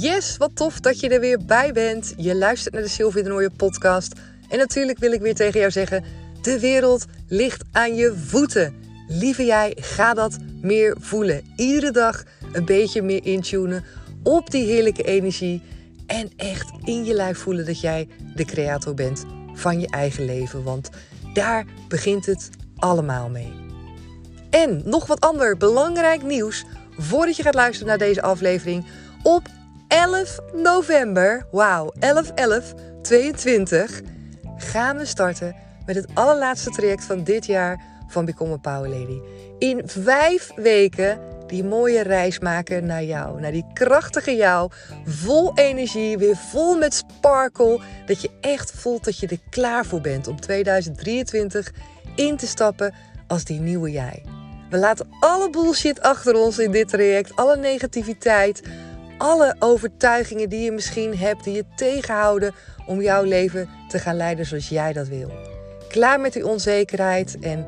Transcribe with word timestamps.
Yes, 0.00 0.36
wat 0.36 0.56
tof 0.56 0.80
dat 0.80 1.00
je 1.00 1.08
er 1.08 1.20
weer 1.20 1.44
bij 1.46 1.72
bent. 1.72 2.14
Je 2.16 2.34
luistert 2.34 2.74
naar 2.74 2.82
de 2.82 2.88
Sylvie 2.88 3.22
de 3.22 3.28
Nooie 3.28 3.50
podcast. 3.50 4.12
En 4.48 4.58
natuurlijk 4.58 4.98
wil 4.98 5.12
ik 5.12 5.20
weer 5.20 5.34
tegen 5.34 5.60
jou 5.60 5.72
zeggen: 5.72 6.04
de 6.42 6.60
wereld 6.60 7.04
ligt 7.28 7.64
aan 7.72 7.94
je 7.94 8.14
voeten. 8.26 8.74
Lieve 9.08 9.44
jij, 9.44 9.76
ga 9.80 10.14
dat 10.14 10.36
meer 10.62 10.96
voelen. 11.00 11.42
Iedere 11.56 11.90
dag 11.90 12.22
een 12.52 12.64
beetje 12.64 13.02
meer 13.02 13.24
intunen 13.24 13.84
op 14.22 14.50
die 14.50 14.64
heerlijke 14.64 15.02
energie. 15.02 15.62
En 16.06 16.30
echt 16.36 16.70
in 16.84 17.04
je 17.04 17.14
lijf 17.14 17.38
voelen 17.38 17.66
dat 17.66 17.80
jij 17.80 18.08
de 18.34 18.44
creator 18.44 18.94
bent 18.94 19.24
van 19.52 19.80
je 19.80 19.88
eigen 19.88 20.24
leven. 20.24 20.62
Want 20.62 20.90
daar 21.32 21.66
begint 21.88 22.26
het 22.26 22.50
allemaal 22.76 23.28
mee. 23.28 23.52
En 24.50 24.82
nog 24.84 25.06
wat 25.06 25.20
ander 25.20 25.56
belangrijk 25.56 26.22
nieuws 26.22 26.64
voordat 26.98 27.36
je 27.36 27.42
gaat 27.42 27.54
luisteren 27.54 27.88
naar 27.88 27.98
deze 27.98 28.22
aflevering. 28.22 28.86
Op 29.22 29.48
11 29.88 30.40
november, 30.52 31.46
wauw, 31.50 31.92
11 31.98 32.30
11 32.34 32.74
22 33.02 34.00
gaan 34.56 34.96
we 34.96 35.04
starten 35.04 35.54
met 35.86 35.96
het 35.96 36.06
allerlaatste 36.14 36.70
traject 36.70 37.04
van 37.04 37.24
dit 37.24 37.46
jaar 37.46 37.82
van 38.08 38.24
Become 38.24 38.52
a 38.52 38.56
Power 38.56 38.88
Lady. 38.88 39.20
In 39.58 39.82
vijf 39.84 40.50
weken 40.56 41.20
die 41.46 41.64
mooie 41.64 42.02
reis 42.02 42.38
maken 42.38 42.86
naar 42.86 43.04
jou, 43.04 43.40
naar 43.40 43.52
die 43.52 43.66
krachtige 43.72 44.36
jou, 44.36 44.70
vol 45.04 45.52
energie, 45.54 46.18
weer 46.18 46.36
vol 46.36 46.76
met 46.76 46.94
sparkle, 46.94 47.80
dat 48.06 48.22
je 48.22 48.30
echt 48.40 48.70
voelt 48.70 49.04
dat 49.04 49.18
je 49.18 49.26
er 49.26 49.40
klaar 49.50 49.86
voor 49.86 50.00
bent 50.00 50.28
om 50.28 50.40
2023 50.40 51.72
in 52.14 52.36
te 52.36 52.46
stappen 52.46 52.94
als 53.26 53.44
die 53.44 53.60
nieuwe 53.60 53.90
jij. 53.90 54.22
We 54.70 54.78
laten 54.78 55.08
alle 55.20 55.50
bullshit 55.50 56.00
achter 56.00 56.34
ons 56.34 56.58
in 56.58 56.70
dit 56.70 56.88
traject, 56.88 57.36
alle 57.36 57.56
negativiteit, 57.56 58.62
alle 59.18 59.56
overtuigingen 59.58 60.48
die 60.48 60.64
je 60.64 60.72
misschien 60.72 61.18
hebt, 61.18 61.44
die 61.44 61.54
je 61.54 61.64
tegenhouden 61.74 62.54
om 62.86 63.02
jouw 63.02 63.22
leven 63.22 63.68
te 63.88 63.98
gaan 63.98 64.16
leiden 64.16 64.46
zoals 64.46 64.68
jij 64.68 64.92
dat 64.92 65.08
wil. 65.08 65.30
Klaar 65.88 66.20
met 66.20 66.32
die 66.32 66.46
onzekerheid 66.46 67.38
en 67.40 67.66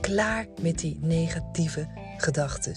klaar 0.00 0.46
met 0.60 0.78
die 0.78 0.98
negatieve 1.00 1.88
gedachten. 2.16 2.74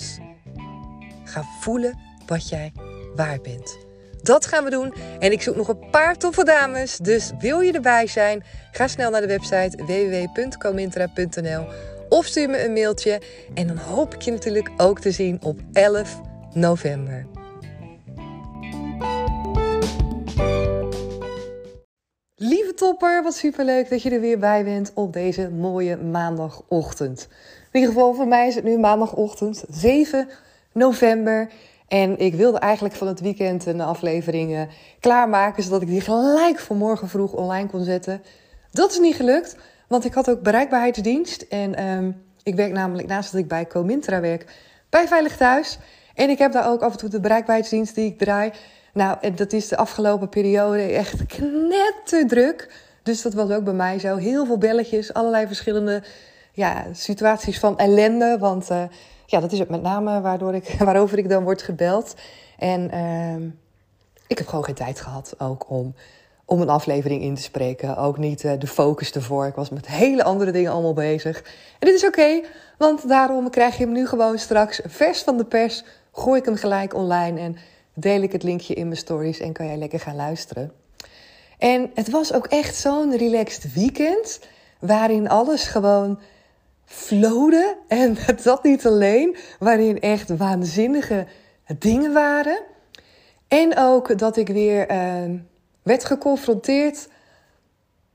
Ga 1.23 1.44
voelen 1.59 2.00
wat 2.25 2.50
jij 2.50 2.72
waard 3.16 3.41
bent. 3.41 3.78
Dat 4.22 4.45
gaan 4.45 4.63
we 4.63 4.69
doen. 4.69 4.94
En 5.19 5.31
ik 5.31 5.41
zoek 5.41 5.56
nog 5.56 5.67
een 5.67 5.89
paar 5.91 6.17
toffe 6.17 6.44
dames. 6.44 6.97
Dus 6.97 7.31
wil 7.39 7.59
je 7.59 7.72
erbij 7.72 8.08
zijn? 8.08 8.44
Ga 8.72 8.88
snel 8.88 9.11
naar 9.11 9.22
de 9.22 9.28
website 9.28 9.83
www.comintra.nl 9.86 11.66
of 12.09 12.25
stuur 12.25 12.50
me 12.50 12.66
een 12.66 12.73
mailtje. 12.73 13.22
En 13.53 13.67
dan 13.67 13.78
hoop 13.78 14.13
ik 14.13 14.22
je 14.22 14.31
natuurlijk 14.31 14.69
ook 14.78 15.00
te 15.00 15.11
zien 15.11 15.39
op 15.44 15.59
11 15.73 16.22
november. 16.53 17.25
Lieve 22.38 22.73
topper, 22.73 23.23
wat 23.23 23.36
superleuk 23.36 23.89
dat 23.89 24.02
je 24.02 24.09
er 24.09 24.19
weer 24.19 24.39
bij 24.39 24.64
bent 24.64 24.91
op 24.94 25.14
deze 25.14 25.50
mooie 25.50 25.97
maandagochtend. 25.97 27.28
In 27.72 27.80
ieder 27.80 27.89
geval 27.94 28.14
voor 28.14 28.28
mij 28.28 28.47
is 28.47 28.55
het 28.55 28.64
nu 28.64 28.78
maandagochtend 28.78 29.64
7 29.69 30.28
november. 30.72 31.52
En 31.88 32.19
ik 32.19 32.33
wilde 32.33 32.59
eigenlijk 32.59 32.95
van 32.95 33.08
het 33.08 33.19
weekend 33.19 33.66
een 33.66 33.81
aflevering 33.81 34.67
klaarmaken, 35.00 35.63
zodat 35.63 35.81
ik 35.81 35.88
die 35.88 36.02
gelijk 36.02 36.59
vanmorgen 36.59 37.09
vroeg 37.09 37.33
online 37.33 37.69
kon 37.69 37.83
zetten. 37.83 38.22
Dat 38.72 38.91
is 38.91 39.00
niet 39.00 39.16
gelukt, 39.16 39.58
want 39.88 40.06
ik 40.06 40.13
had 40.13 40.30
ook 40.30 40.41
bereikbaarheidsdienst. 40.41 41.41
En 41.41 41.88
um, 41.88 42.23
ik 42.44 42.56
werk 42.56 42.72
namelijk 42.72 43.08
naast 43.08 43.31
dat 43.31 43.41
ik 43.41 43.47
bij 43.47 43.67
Comintra 43.67 44.19
werk, 44.19 44.45
bij 44.89 45.08
Veilig 45.08 45.38
Thuis. 45.38 45.78
En 46.16 46.30
ik 46.30 46.38
heb 46.38 46.52
daar 46.52 46.69
ook 46.69 46.81
af 46.81 46.91
en 46.91 46.97
toe 46.97 47.09
de 47.09 47.19
bereikbaarheidsdienst 47.19 47.95
die 47.95 48.06
ik 48.06 48.17
draai. 48.17 48.52
Nou, 48.95 49.31
dat 49.31 49.53
is 49.53 49.67
de 49.67 49.77
afgelopen 49.77 50.29
periode 50.29 50.81
echt 50.81 51.25
knetterdruk. 51.25 52.83
Dus 53.03 53.22
dat 53.22 53.33
was 53.33 53.50
ook 53.50 53.63
bij 53.63 53.73
mij 53.73 54.00
zo. 54.00 54.16
Heel 54.16 54.45
veel 54.45 54.57
belletjes, 54.57 55.13
allerlei 55.13 55.47
verschillende 55.47 56.03
ja, 56.51 56.85
situaties 56.91 57.59
van 57.59 57.78
ellende. 57.78 58.38
Want 58.39 58.72
uh, 58.72 58.83
ja, 59.25 59.39
dat 59.39 59.51
is 59.51 59.59
het 59.59 59.69
met 59.69 59.81
name 59.81 60.22
waardoor 60.22 60.56
ik, 60.56 60.75
waarover 60.79 61.17
ik 61.17 61.29
dan 61.29 61.44
word 61.44 61.61
gebeld. 61.61 62.16
En 62.57 62.94
uh, 62.94 63.51
ik 64.28 64.38
heb 64.38 64.47
gewoon 64.47 64.63
geen 64.63 64.75
tijd 64.75 65.01
gehad 65.01 65.35
ook 65.38 65.69
om, 65.69 65.95
om 66.45 66.62
een 66.62 66.69
aflevering 66.69 67.22
in 67.22 67.35
te 67.35 67.41
spreken. 67.41 67.97
Ook 67.97 68.17
niet 68.17 68.44
uh, 68.44 68.51
de 68.59 68.67
focus 68.67 69.12
ervoor. 69.12 69.45
Ik 69.45 69.56
was 69.56 69.69
met 69.69 69.88
hele 69.88 70.23
andere 70.23 70.51
dingen 70.51 70.72
allemaal 70.72 70.94
bezig. 70.94 71.38
En 71.79 71.88
dit 71.88 71.95
is 71.95 72.06
oké, 72.06 72.41
want 72.77 73.07
daarom 73.07 73.50
krijg 73.50 73.77
je 73.77 73.83
hem 73.83 73.94
nu 73.94 74.07
gewoon 74.07 74.38
straks 74.38 74.81
vers 74.85 75.22
van 75.22 75.38
de 75.38 75.45
pers. 75.45 75.83
Gooi 76.12 76.39
ik 76.39 76.45
hem 76.45 76.56
gelijk 76.56 76.94
online 76.94 77.39
en 77.39 77.57
deel 77.95 78.22
ik 78.22 78.31
het 78.31 78.44
linkje 78.44 78.73
in 78.73 78.85
mijn 78.85 78.97
stories 78.97 79.39
en 79.39 79.53
kan 79.53 79.66
jij 79.66 79.78
lekker 79.78 80.00
gaan 80.00 80.16
luisteren. 80.16 80.72
En 81.57 81.91
het 81.94 82.09
was 82.09 82.33
ook 82.33 82.47
echt 82.47 82.75
zo'n 82.75 83.17
relaxed 83.17 83.73
weekend, 83.73 84.39
waarin 84.79 85.29
alles 85.29 85.63
gewoon 85.63 86.19
flowde. 86.85 87.78
En 87.88 88.17
dat 88.44 88.63
niet 88.63 88.85
alleen, 88.85 89.35
waarin 89.59 90.00
echt 90.00 90.38
waanzinnige 90.38 91.28
dingen 91.79 92.13
waren. 92.13 92.61
En 93.47 93.78
ook 93.78 94.17
dat 94.17 94.38
ik 94.38 94.47
weer 94.47 94.91
uh, 94.91 95.39
werd 95.83 96.06
geconfronteerd. 96.06 97.07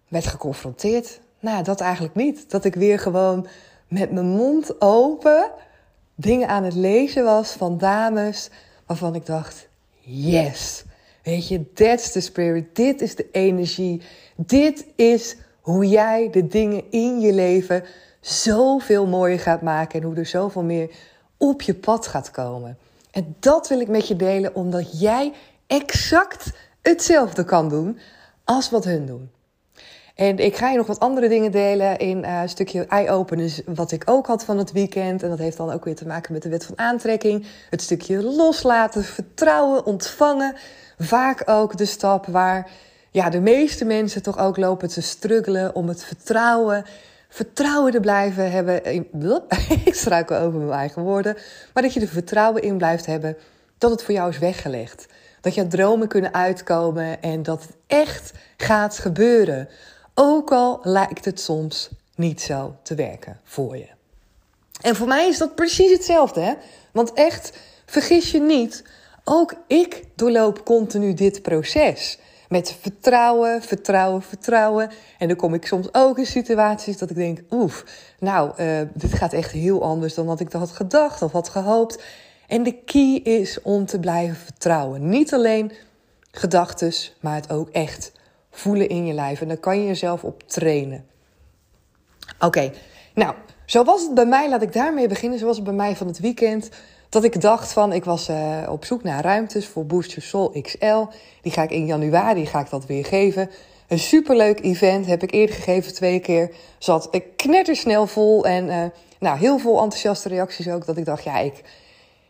Werd 0.08 0.26
geconfronteerd? 0.26 1.20
Nou, 1.40 1.64
dat 1.64 1.80
eigenlijk 1.80 2.14
niet. 2.14 2.50
Dat 2.50 2.64
ik 2.64 2.74
weer 2.74 2.98
gewoon 2.98 3.46
met 3.88 4.10
mijn 4.10 4.26
mond 4.26 4.80
open 4.80 5.50
dingen 6.14 6.48
aan 6.48 6.64
het 6.64 6.74
lezen 6.74 7.24
was 7.24 7.52
van 7.52 7.78
dames 7.78 8.50
waarvan 8.86 9.14
ik 9.14 9.26
dacht: 9.26 9.68
yes. 10.00 10.84
Weet 11.22 11.48
je, 11.48 11.72
that's 11.72 12.12
the 12.12 12.20
spirit. 12.20 12.76
Dit 12.76 13.00
is 13.00 13.14
de 13.14 13.28
energie. 13.32 14.02
Dit 14.36 14.86
is 14.96 15.36
hoe 15.60 15.88
jij 15.88 16.28
de 16.30 16.46
dingen 16.46 16.84
in 16.90 17.20
je 17.20 17.32
leven 17.32 17.84
zoveel 18.20 19.06
mooier 19.06 19.40
gaat 19.40 19.62
maken 19.62 20.00
en 20.00 20.06
hoe 20.06 20.16
er 20.16 20.26
zoveel 20.26 20.62
meer 20.62 20.90
op 21.36 21.62
je 21.62 21.74
pad 21.74 22.06
gaat 22.06 22.30
komen. 22.30 22.78
En 23.10 23.36
dat 23.40 23.68
wil 23.68 23.80
ik 23.80 23.88
met 23.88 24.08
je 24.08 24.16
delen, 24.16 24.54
omdat 24.54 25.00
jij 25.00 25.32
exact 25.66 26.52
hetzelfde 26.82 27.44
kan 27.44 27.68
doen 27.68 27.98
als 28.44 28.70
wat 28.70 28.84
hun 28.84 29.06
doen. 29.06 29.30
En 30.20 30.38
ik 30.38 30.56
ga 30.56 30.70
je 30.70 30.76
nog 30.76 30.86
wat 30.86 31.00
andere 31.00 31.28
dingen 31.28 31.50
delen 31.50 31.98
in 31.98 32.24
uh, 32.24 32.40
een 32.42 32.48
stukje 32.48 32.84
eye-openers, 32.84 33.60
wat 33.66 33.92
ik 33.92 34.02
ook 34.04 34.26
had 34.26 34.44
van 34.44 34.58
het 34.58 34.72
weekend. 34.72 35.22
En 35.22 35.28
dat 35.28 35.38
heeft 35.38 35.56
dan 35.56 35.70
ook 35.70 35.84
weer 35.84 35.94
te 35.94 36.06
maken 36.06 36.32
met 36.32 36.42
de 36.42 36.48
wet 36.48 36.64
van 36.64 36.78
aantrekking. 36.78 37.46
Het 37.70 37.82
stukje 37.82 38.22
loslaten, 38.22 39.04
vertrouwen, 39.04 39.86
ontvangen. 39.86 40.54
Vaak 40.98 41.42
ook 41.46 41.76
de 41.76 41.84
stap 41.84 42.26
waar 42.26 42.70
ja, 43.10 43.30
de 43.30 43.40
meeste 43.40 43.84
mensen 43.84 44.22
toch 44.22 44.38
ook 44.38 44.56
lopen 44.56 44.88
te 44.88 45.00
struggelen 45.00 45.74
om 45.74 45.88
het 45.88 46.04
vertrouwen, 46.04 46.84
vertrouwen 47.28 47.92
te 47.92 48.00
blijven 48.00 48.50
hebben. 48.50 48.84
In, 48.84 49.08
ik 49.84 49.94
struikel 49.94 50.36
over 50.36 50.60
mijn 50.60 50.78
eigen 50.78 51.02
woorden. 51.02 51.36
Maar 51.74 51.82
dat 51.82 51.94
je 51.94 52.00
er 52.00 52.08
vertrouwen 52.08 52.62
in 52.62 52.76
blijft 52.76 53.06
hebben 53.06 53.36
dat 53.78 53.90
het 53.90 54.02
voor 54.02 54.14
jou 54.14 54.30
is 54.30 54.38
weggelegd. 54.38 55.06
Dat 55.40 55.54
je 55.54 55.66
dromen 55.66 56.08
kunnen 56.08 56.34
uitkomen 56.34 57.22
en 57.22 57.42
dat 57.42 57.62
het 57.62 57.76
echt 57.86 58.32
gaat 58.56 58.98
gebeuren. 58.98 59.68
Ook 60.14 60.52
al 60.52 60.80
lijkt 60.82 61.24
het 61.24 61.40
soms 61.40 61.88
niet 62.14 62.40
zo 62.40 62.76
te 62.82 62.94
werken 62.94 63.40
voor 63.44 63.76
je. 63.76 63.88
En 64.80 64.96
voor 64.96 65.06
mij 65.06 65.28
is 65.28 65.38
dat 65.38 65.54
precies 65.54 65.92
hetzelfde, 65.92 66.40
hè? 66.40 66.54
Want 66.92 67.12
echt, 67.12 67.58
vergis 67.86 68.30
je 68.30 68.40
niet, 68.40 68.84
ook 69.24 69.54
ik 69.66 70.04
doorloop 70.14 70.64
continu 70.64 71.14
dit 71.14 71.42
proces. 71.42 72.18
Met 72.48 72.76
vertrouwen, 72.80 73.62
vertrouwen, 73.62 74.22
vertrouwen. 74.22 74.90
En 75.18 75.28
dan 75.28 75.36
kom 75.36 75.54
ik 75.54 75.66
soms 75.66 75.88
ook 75.92 76.18
in 76.18 76.26
situaties 76.26 76.98
dat 76.98 77.10
ik 77.10 77.16
denk: 77.16 77.40
oef, 77.50 77.84
nou, 78.18 78.52
uh, 78.62 78.80
dit 78.94 79.12
gaat 79.12 79.32
echt 79.32 79.50
heel 79.50 79.82
anders 79.82 80.14
dan 80.14 80.26
wat 80.26 80.40
ik 80.40 80.52
had 80.52 80.70
gedacht 80.70 81.22
of 81.22 81.32
had 81.32 81.48
gehoopt. 81.48 82.02
En 82.46 82.62
de 82.62 82.72
key 82.72 83.14
is 83.14 83.62
om 83.62 83.86
te 83.86 83.98
blijven 83.98 84.36
vertrouwen. 84.36 85.08
Niet 85.08 85.34
alleen 85.34 85.72
gedachten, 86.30 86.92
maar 87.20 87.34
het 87.34 87.50
ook 87.50 87.68
echt 87.68 88.12
voelen 88.50 88.88
in 88.88 89.06
je 89.06 89.12
lijf. 89.12 89.40
En 89.40 89.48
daar 89.48 89.56
kan 89.56 89.80
je 89.80 89.86
jezelf 89.86 90.24
op 90.24 90.42
trainen. 90.46 91.04
Oké, 92.38 92.72
nou, 93.14 93.34
zo 93.66 93.84
was 93.84 94.02
het 94.02 94.14
bij 94.14 94.26
mij. 94.26 94.48
Laat 94.48 94.62
ik 94.62 94.72
daarmee 94.72 95.08
beginnen. 95.08 95.38
Zo 95.38 95.46
was 95.46 95.56
het 95.56 95.64
bij 95.64 95.74
mij 95.74 95.96
van 95.96 96.06
het 96.06 96.18
weekend. 96.18 96.68
Dat 97.08 97.24
ik 97.24 97.40
dacht 97.40 97.72
van, 97.72 97.92
ik 97.92 98.04
was 98.04 98.28
uh, 98.28 98.58
op 98.68 98.84
zoek 98.84 99.02
naar 99.02 99.22
ruimtes 99.22 99.66
voor 99.66 99.86
Boost 99.86 100.10
Your 100.10 100.28
Soul 100.28 100.62
XL. 100.62 101.16
Die 101.42 101.52
ga 101.52 101.62
ik 101.62 101.70
in 101.70 101.86
januari, 101.86 102.46
ga 102.46 102.60
ik 102.60 102.70
dat 102.70 102.86
weer 102.86 103.04
geven. 103.04 103.50
Een 103.88 103.98
superleuk 103.98 104.60
event, 104.60 105.06
heb 105.06 105.22
ik 105.22 105.32
eerder 105.32 105.54
gegeven 105.54 105.94
twee 105.94 106.20
keer. 106.20 106.50
Zat 106.78 107.08
ik 107.10 107.36
knettersnel 107.36 108.06
vol 108.06 108.44
en 108.46 108.66
uh, 108.66 108.84
nou, 109.18 109.38
heel 109.38 109.58
veel 109.58 109.82
enthousiaste 109.82 110.28
reacties 110.28 110.68
ook. 110.68 110.86
Dat 110.86 110.96
ik 110.96 111.04
dacht, 111.04 111.24
ja, 111.24 111.38
ik, 111.38 111.62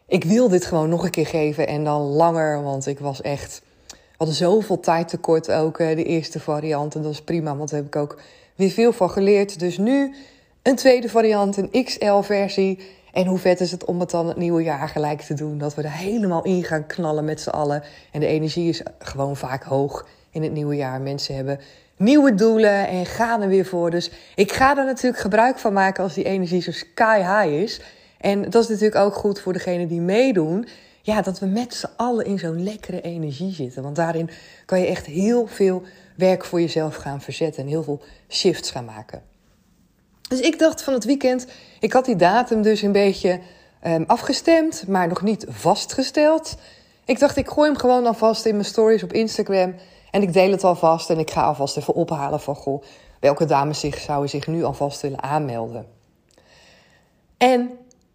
ik 0.06 0.24
wil 0.24 0.48
dit 0.48 0.64
gewoon 0.64 0.88
nog 0.88 1.04
een 1.04 1.10
keer 1.10 1.26
geven 1.26 1.66
en 1.66 1.84
dan 1.84 2.00
langer. 2.00 2.62
Want 2.62 2.86
ik 2.86 2.98
was 2.98 3.20
echt 3.20 3.62
hadden 4.20 4.38
zoveel 4.38 4.80
tijd 4.80 5.08
tekort 5.08 5.50
ook, 5.50 5.78
eh, 5.78 5.96
de 5.96 6.04
eerste 6.04 6.40
variant. 6.40 6.94
En 6.94 7.02
dat 7.02 7.12
is 7.12 7.22
prima, 7.22 7.56
want 7.56 7.70
daar 7.70 7.78
heb 7.78 7.88
ik 7.88 7.96
ook 7.96 8.20
weer 8.54 8.70
veel 8.70 8.92
van 8.92 9.10
geleerd. 9.10 9.58
Dus 9.58 9.78
nu 9.78 10.14
een 10.62 10.76
tweede 10.76 11.08
variant, 11.08 11.56
een 11.56 11.84
XL-versie. 11.84 12.78
En 13.12 13.26
hoe 13.26 13.38
vet 13.38 13.60
is 13.60 13.70
het 13.70 13.84
om 13.84 14.00
het 14.00 14.10
dan 14.10 14.28
het 14.28 14.36
nieuwe 14.36 14.62
jaar 14.62 14.88
gelijk 14.88 15.20
te 15.20 15.34
doen? 15.34 15.58
Dat 15.58 15.74
we 15.74 15.82
er 15.82 15.92
helemaal 15.92 16.44
in 16.44 16.64
gaan 16.64 16.86
knallen 16.86 17.24
met 17.24 17.40
z'n 17.40 17.48
allen. 17.48 17.82
En 18.12 18.20
de 18.20 18.26
energie 18.26 18.68
is 18.68 18.82
gewoon 18.98 19.36
vaak 19.36 19.62
hoog 19.62 20.06
in 20.30 20.42
het 20.42 20.52
nieuwe 20.52 20.76
jaar. 20.76 21.00
Mensen 21.00 21.34
hebben 21.34 21.60
nieuwe 21.96 22.34
doelen 22.34 22.88
en 22.88 23.06
gaan 23.06 23.42
er 23.42 23.48
weer 23.48 23.66
voor. 23.66 23.90
Dus 23.90 24.10
ik 24.34 24.52
ga 24.52 24.78
er 24.78 24.84
natuurlijk 24.84 25.22
gebruik 25.22 25.58
van 25.58 25.72
maken 25.72 26.02
als 26.02 26.14
die 26.14 26.24
energie 26.24 26.62
zo 26.62 26.72
sky 26.72 27.18
high 27.18 27.62
is. 27.62 27.80
En 28.18 28.50
dat 28.50 28.62
is 28.62 28.68
natuurlijk 28.68 29.04
ook 29.04 29.14
goed 29.14 29.40
voor 29.40 29.52
degenen 29.52 29.88
die 29.88 30.00
meedoen. 30.00 30.66
Ja, 31.10 31.22
dat 31.22 31.38
we 31.38 31.46
met 31.46 31.74
z'n 31.74 31.88
allen 31.96 32.24
in 32.24 32.38
zo'n 32.38 32.62
lekkere 32.62 33.00
energie 33.00 33.52
zitten. 33.52 33.82
Want 33.82 33.96
daarin 33.96 34.30
kan 34.66 34.80
je 34.80 34.86
echt 34.86 35.06
heel 35.06 35.46
veel 35.46 35.82
werk 36.16 36.44
voor 36.44 36.60
jezelf 36.60 36.96
gaan 36.96 37.20
verzetten 37.20 37.62
en 37.62 37.68
heel 37.68 37.82
veel 37.82 38.02
shifts 38.28 38.70
gaan 38.70 38.84
maken. 38.84 39.22
Dus 40.28 40.40
ik 40.40 40.58
dacht 40.58 40.82
van 40.82 40.92
het 40.92 41.04
weekend, 41.04 41.46
ik 41.80 41.92
had 41.92 42.04
die 42.04 42.16
datum 42.16 42.62
dus 42.62 42.82
een 42.82 42.92
beetje 42.92 43.40
um, 43.86 44.04
afgestemd, 44.06 44.86
maar 44.88 45.08
nog 45.08 45.22
niet 45.22 45.46
vastgesteld. 45.48 46.56
Ik 47.04 47.18
dacht, 47.18 47.36
ik 47.36 47.48
gooi 47.48 47.70
hem 47.70 47.78
gewoon 47.78 48.06
alvast 48.06 48.44
in 48.44 48.52
mijn 48.52 48.64
stories 48.64 49.02
op 49.02 49.12
Instagram. 49.12 49.74
En 50.10 50.22
ik 50.22 50.32
deel 50.32 50.50
het 50.50 50.64
alvast 50.64 51.10
en 51.10 51.18
ik 51.18 51.30
ga 51.30 51.42
alvast 51.42 51.76
even 51.76 51.94
ophalen 51.94 52.40
van 52.40 52.54
goh, 52.56 52.82
welke 53.20 53.44
dames 53.44 53.80
zich, 53.80 53.98
zouden 53.98 54.30
zich 54.30 54.46
nu 54.46 54.64
alvast 54.64 55.00
willen 55.00 55.22
aanmelden. 55.22 55.86
En 57.36 57.70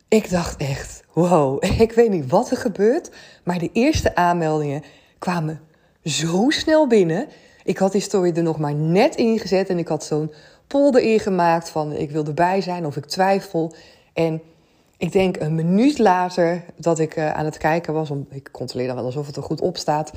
ik 0.07 0.29
dacht 0.29 0.57
echt, 0.57 1.03
wow, 1.13 1.63
ik 1.79 1.91
weet 1.91 2.09
niet 2.09 2.29
wat 2.29 2.51
er 2.51 2.57
gebeurt, 2.57 3.09
maar 3.43 3.59
de 3.59 3.69
eerste 3.73 4.15
aanmeldingen 4.15 4.83
kwamen 5.19 5.61
zo 6.03 6.49
snel 6.49 6.87
binnen. 6.87 7.27
Ik 7.63 7.77
had 7.77 7.91
die 7.91 8.01
story 8.01 8.31
er 8.35 8.43
nog 8.43 8.59
maar 8.59 8.73
net 8.73 9.15
ingezet 9.15 9.69
en 9.69 9.77
ik 9.77 9.87
had 9.87 10.03
zo'n 10.03 10.31
polder 10.67 11.01
ingemaakt 11.01 11.69
van 11.69 11.93
ik 11.93 12.11
wil 12.11 12.25
erbij 12.25 12.61
zijn 12.61 12.85
of 12.85 12.95
ik 12.95 13.05
twijfel. 13.05 13.75
En 14.13 14.41
ik 14.97 15.11
denk 15.11 15.39
een 15.39 15.55
minuut 15.55 15.99
later 15.99 16.63
dat 16.75 16.99
ik 16.99 17.15
uh, 17.15 17.33
aan 17.33 17.45
het 17.45 17.57
kijken 17.57 17.93
was, 17.93 18.09
om, 18.09 18.27
ik 18.29 18.49
controleer 18.51 18.87
dan 18.87 18.95
wel 18.95 19.05
alsof 19.05 19.27
het 19.27 19.35
er 19.35 19.43
goed 19.43 19.61
op 19.61 19.77
staat, 19.77 20.11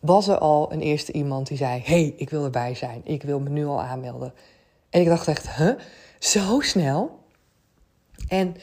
was 0.00 0.28
er 0.28 0.38
al 0.38 0.72
een 0.72 0.80
eerste 0.80 1.12
iemand 1.12 1.46
die 1.46 1.56
zei: 1.56 1.82
hey, 1.84 2.14
ik 2.16 2.30
wil 2.30 2.44
erbij 2.44 2.74
zijn, 2.74 3.00
ik 3.04 3.22
wil 3.22 3.40
me 3.40 3.48
nu 3.48 3.66
al 3.66 3.82
aanmelden. 3.82 4.32
En 4.90 5.00
ik 5.00 5.06
dacht 5.06 5.28
echt, 5.28 5.50
huh? 5.50 5.74
Zo 6.18 6.60
snel? 6.60 7.18
En 8.28 8.56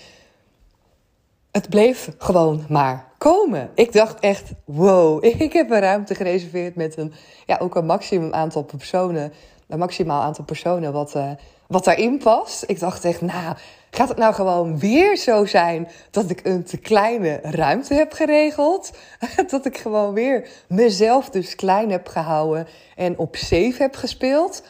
het 1.52 1.70
bleef 1.70 2.10
gewoon 2.18 2.66
maar 2.70 3.12
komen. 3.18 3.70
Ik 3.76 3.94
dacht 3.94 4.20
echt, 4.20 4.52
wow, 4.66 5.24
ik 5.48 5.54
heb 5.54 5.72
een 5.72 5.80
ruimte 5.80 6.16
gereserveerd 6.16 6.76
met 6.76 6.98
een, 6.98 7.14
ja, 7.46 7.58
ook 7.58 7.76
een 7.76 7.86
maximum 7.86 8.34
aantal 8.34 8.64
personen, 8.64 9.34
een 9.68 9.80
maximaal 9.80 10.22
aantal 10.22 10.44
personen 10.44 10.94
wat, 10.94 11.16
uh, 11.16 11.32
wat 11.68 11.84
daarin 11.84 12.18
past. 12.18 12.64
Ik 12.68 12.80
dacht 12.80 13.06
echt, 13.06 13.22
nou, 13.22 13.56
gaat 13.92 14.10
het 14.10 14.18
nou 14.18 14.34
gewoon 14.34 14.80
weer 14.80 15.18
zo 15.18 15.46
zijn 15.46 15.88
dat 16.12 16.30
ik 16.30 16.40
een 16.44 16.64
te 16.64 16.78
kleine 16.78 17.40
ruimte 17.42 17.94
heb 17.94 18.14
geregeld? 18.14 18.92
dat 19.48 19.66
ik 19.66 19.78
gewoon 19.78 20.14
weer 20.14 20.48
mezelf 20.68 21.30
dus 21.30 21.56
klein 21.56 21.92
heb 21.92 22.08
gehouden 22.08 22.68
en 22.96 23.18
op 23.18 23.36
safe 23.36 23.76
heb 23.78 23.96
gespeeld? 23.96 24.64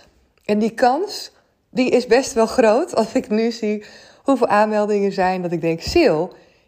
En 0.45 0.59
die 0.59 0.73
kans, 0.73 1.31
die 1.69 1.89
is 1.89 2.07
best 2.07 2.33
wel 2.33 2.45
groot 2.45 2.95
als 2.95 3.13
ik 3.13 3.29
nu 3.29 3.51
zie 3.51 3.85
hoeveel 4.23 4.47
aanmeldingen 4.47 5.11
zijn 5.11 5.41
dat 5.41 5.51
ik 5.51 5.61
denk, 5.61 5.81
Sil 5.93 6.23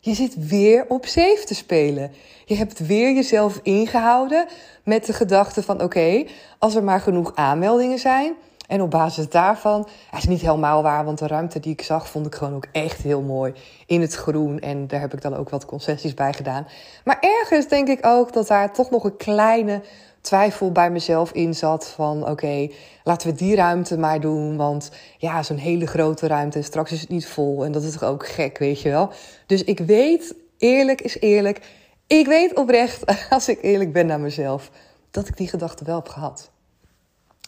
je 0.05 0.13
zit 0.13 0.47
weer 0.47 0.85
op 0.87 1.05
safe 1.05 1.43
te 1.45 1.55
spelen. 1.55 2.11
Je 2.45 2.55
hebt 2.55 2.87
weer 2.87 3.13
jezelf 3.13 3.59
ingehouden 3.61 4.47
met 4.83 5.05
de 5.05 5.13
gedachte 5.13 5.63
van 5.63 5.81
oké, 5.81 6.25
als 6.59 6.75
er 6.75 6.83
maar 6.83 6.99
genoeg 6.99 7.31
aanmeldingen 7.35 7.99
zijn. 7.99 8.33
En 8.67 8.81
op 8.81 8.91
basis 8.91 9.29
daarvan, 9.29 9.87
het 10.09 10.19
is 10.19 10.27
niet 10.27 10.41
helemaal 10.41 10.83
waar, 10.83 11.05
want 11.05 11.19
de 11.19 11.27
ruimte 11.27 11.59
die 11.59 11.71
ik 11.71 11.81
zag 11.81 12.09
vond 12.09 12.25
ik 12.25 12.35
gewoon 12.35 12.55
ook 12.55 12.67
echt 12.71 13.01
heel 13.01 13.21
mooi 13.21 13.53
in 13.85 14.01
het 14.01 14.13
groen. 14.13 14.59
En 14.59 14.87
daar 14.87 14.99
heb 14.99 15.13
ik 15.13 15.21
dan 15.21 15.35
ook 15.35 15.49
wat 15.49 15.65
concessies 15.65 16.13
bij 16.13 16.33
gedaan. 16.33 16.67
Maar 17.03 17.17
ergens 17.19 17.67
denk 17.67 17.87
ik 17.87 18.05
ook 18.05 18.33
dat 18.33 18.47
daar 18.47 18.73
toch 18.73 18.89
nog 18.89 19.03
een 19.03 19.17
kleine 19.17 19.81
twijfel 20.23 20.71
bij 20.71 20.91
mezelf 20.91 21.31
in 21.31 21.55
zat 21.55 21.87
van 21.87 22.29
oké, 22.29 22.67
laten 23.03 23.29
we 23.29 23.35
die 23.35 23.55
ruimte 23.55 23.97
maar 23.97 24.19
doen, 24.19 24.57
want 24.57 24.91
ja, 25.17 25.43
zo'n 25.43 25.57
hele 25.57 25.87
grote 25.87 26.27
ruimte 26.27 26.57
en 26.57 26.63
straks 26.63 26.91
is 26.91 27.01
het 27.01 27.09
niet 27.09 27.27
vol 27.27 27.65
en 27.65 27.71
dat 27.71 27.83
is 27.83 27.91
toch 27.91 28.03
ook 28.03 28.27
gek, 28.27 28.57
weet 28.57 28.81
je 28.81 28.89
wel. 28.89 29.09
Dus 29.45 29.63
ik 29.63 29.79
weet, 29.79 30.35
eerlijk 30.57 31.01
is 31.01 31.19
eerlijk, 31.19 31.61
ik 32.07 32.27
weet 32.27 32.55
oprecht, 32.55 33.03
als 33.29 33.47
ik 33.47 33.61
eerlijk 33.61 33.93
ben 33.93 34.05
naar 34.05 34.19
mezelf, 34.19 34.69
dat 35.11 35.27
ik 35.27 35.37
die 35.37 35.47
gedachte 35.47 35.83
wel 35.83 35.95
heb 35.95 36.09
gehad. 36.09 36.51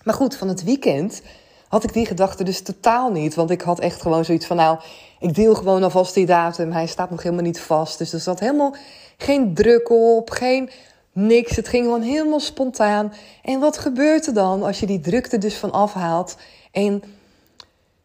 Maar 0.04 0.14
goed, 0.14 0.36
van 0.36 0.48
het 0.48 0.64
weekend 0.64 1.22
had 1.68 1.84
ik 1.84 1.94
die 1.94 2.06
gedachte 2.06 2.44
dus 2.44 2.62
totaal 2.62 3.12
niet. 3.12 3.36
Want 3.36 3.50
ik 3.50 3.62
had 3.62 3.80
echt 3.80 4.02
gewoon 4.02 4.26
zoiets 4.26 4.46
van, 4.46 4.58
nou, 4.58 4.80
ik 5.20 5.36
deel 5.36 5.56
gewoon 5.56 5.84
alvast 5.84 6.14
die 6.14 6.26
datum. 6.26 6.72
Hij 6.72 6.88
staat 6.88 7.10
nog 7.10 7.24
helemaal 7.24 7.44
niet 7.44 7.60
vast. 7.60 7.98
Dus 7.98 8.14
er 8.14 8.20
zat 8.20 8.40
helemaal 8.40 8.76
geen 9.18 9.54
druk 9.54 9.90
op, 9.90 10.30
geen 10.30 10.70
niks. 11.16 11.56
Het 11.56 11.68
ging 11.68 11.84
gewoon 11.84 12.02
helemaal 12.02 12.40
spontaan. 12.40 13.14
En 13.44 13.60
wat 13.60 13.78
gebeurt 13.78 14.28
er 14.28 14.34
dan 14.34 14.64
als 14.64 14.80
je 14.80 14.86
die 14.86 15.00
drukte 15.00 15.38
dus 15.38 15.56
van 15.56 15.72
afhaalt 15.72 16.38
en 16.72 17.04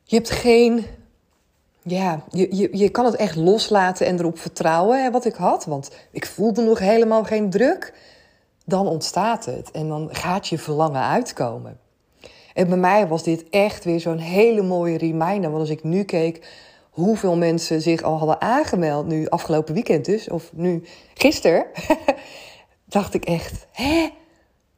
je 0.04 0.16
hebt 0.16 0.30
geen. 0.30 0.86
Ja, 1.82 2.24
je, 2.30 2.56
je, 2.56 2.68
je 2.72 2.88
kan 2.88 3.04
het 3.04 3.16
echt 3.16 3.36
loslaten 3.36 4.06
en 4.06 4.18
erop 4.18 4.38
vertrouwen, 4.38 5.02
hè, 5.02 5.10
wat 5.10 5.24
ik 5.24 5.34
had. 5.34 5.64
Want 5.64 5.90
ik 6.10 6.26
voelde 6.26 6.62
nog 6.62 6.78
helemaal 6.78 7.24
geen 7.24 7.50
druk. 7.50 7.94
Dan 8.64 8.86
ontstaat 8.86 9.44
het 9.44 9.70
en 9.70 9.88
dan 9.88 10.08
gaat 10.12 10.48
je 10.48 10.58
verlangen 10.58 11.02
uitkomen. 11.02 11.78
En 12.54 12.68
bij 12.68 12.78
mij 12.78 13.08
was 13.08 13.22
dit 13.22 13.44
echt 13.50 13.84
weer 13.84 14.00
zo'n 14.00 14.18
hele 14.18 14.62
mooie 14.62 14.98
reminder. 14.98 15.50
Want 15.50 15.62
als 15.62 15.70
ik 15.70 15.82
nu 15.82 16.04
keek 16.04 16.48
hoeveel 16.90 17.36
mensen 17.36 17.80
zich 17.82 18.02
al 18.02 18.18
hadden 18.18 18.40
aangemeld, 18.40 19.06
nu 19.06 19.28
afgelopen 19.28 19.74
weekend 19.74 20.04
dus, 20.04 20.28
of 20.28 20.50
nu 20.52 20.84
gisteren. 21.14 21.66
dacht 22.90 23.14
ik 23.14 23.24
echt, 23.24 23.66
hè? 23.72 24.08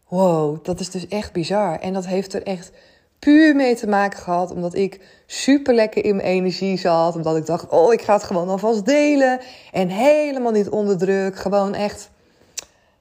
Wow, 0.09 0.65
dat 0.65 0.81
is 0.81 0.91
dus 0.91 1.09
echt 1.09 1.33
bizar. 1.33 1.79
En 1.79 1.93
dat 1.93 2.07
heeft 2.07 2.35
er 2.35 2.43
echt 2.43 2.73
puur 3.19 3.57
mee 3.57 3.77
te 3.77 3.89
maken 3.89 4.19
gehad. 4.19 4.51
Omdat 4.51 4.75
ik 4.75 5.01
super 5.27 5.75
lekker 5.75 6.05
in 6.05 6.17
mijn 6.17 6.29
energie 6.29 6.79
zat. 6.79 7.17
Omdat 7.17 7.37
ik 7.37 7.47
dacht, 7.47 7.69
oh, 7.69 7.93
ik 7.93 8.03
ga 8.03 8.13
het 8.13 8.23
gewoon 8.23 8.49
alvast 8.49 8.85
delen. 8.85 9.41
En 9.73 9.89
helemaal 9.89 10.53
niet 10.53 10.69
onder 10.69 10.99
druk. 10.99 11.37
Gewoon 11.37 11.75
echt, 11.75 12.11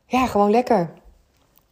ja, 0.06 0.28
gewoon 0.28 0.52
lekker. 0.52 0.90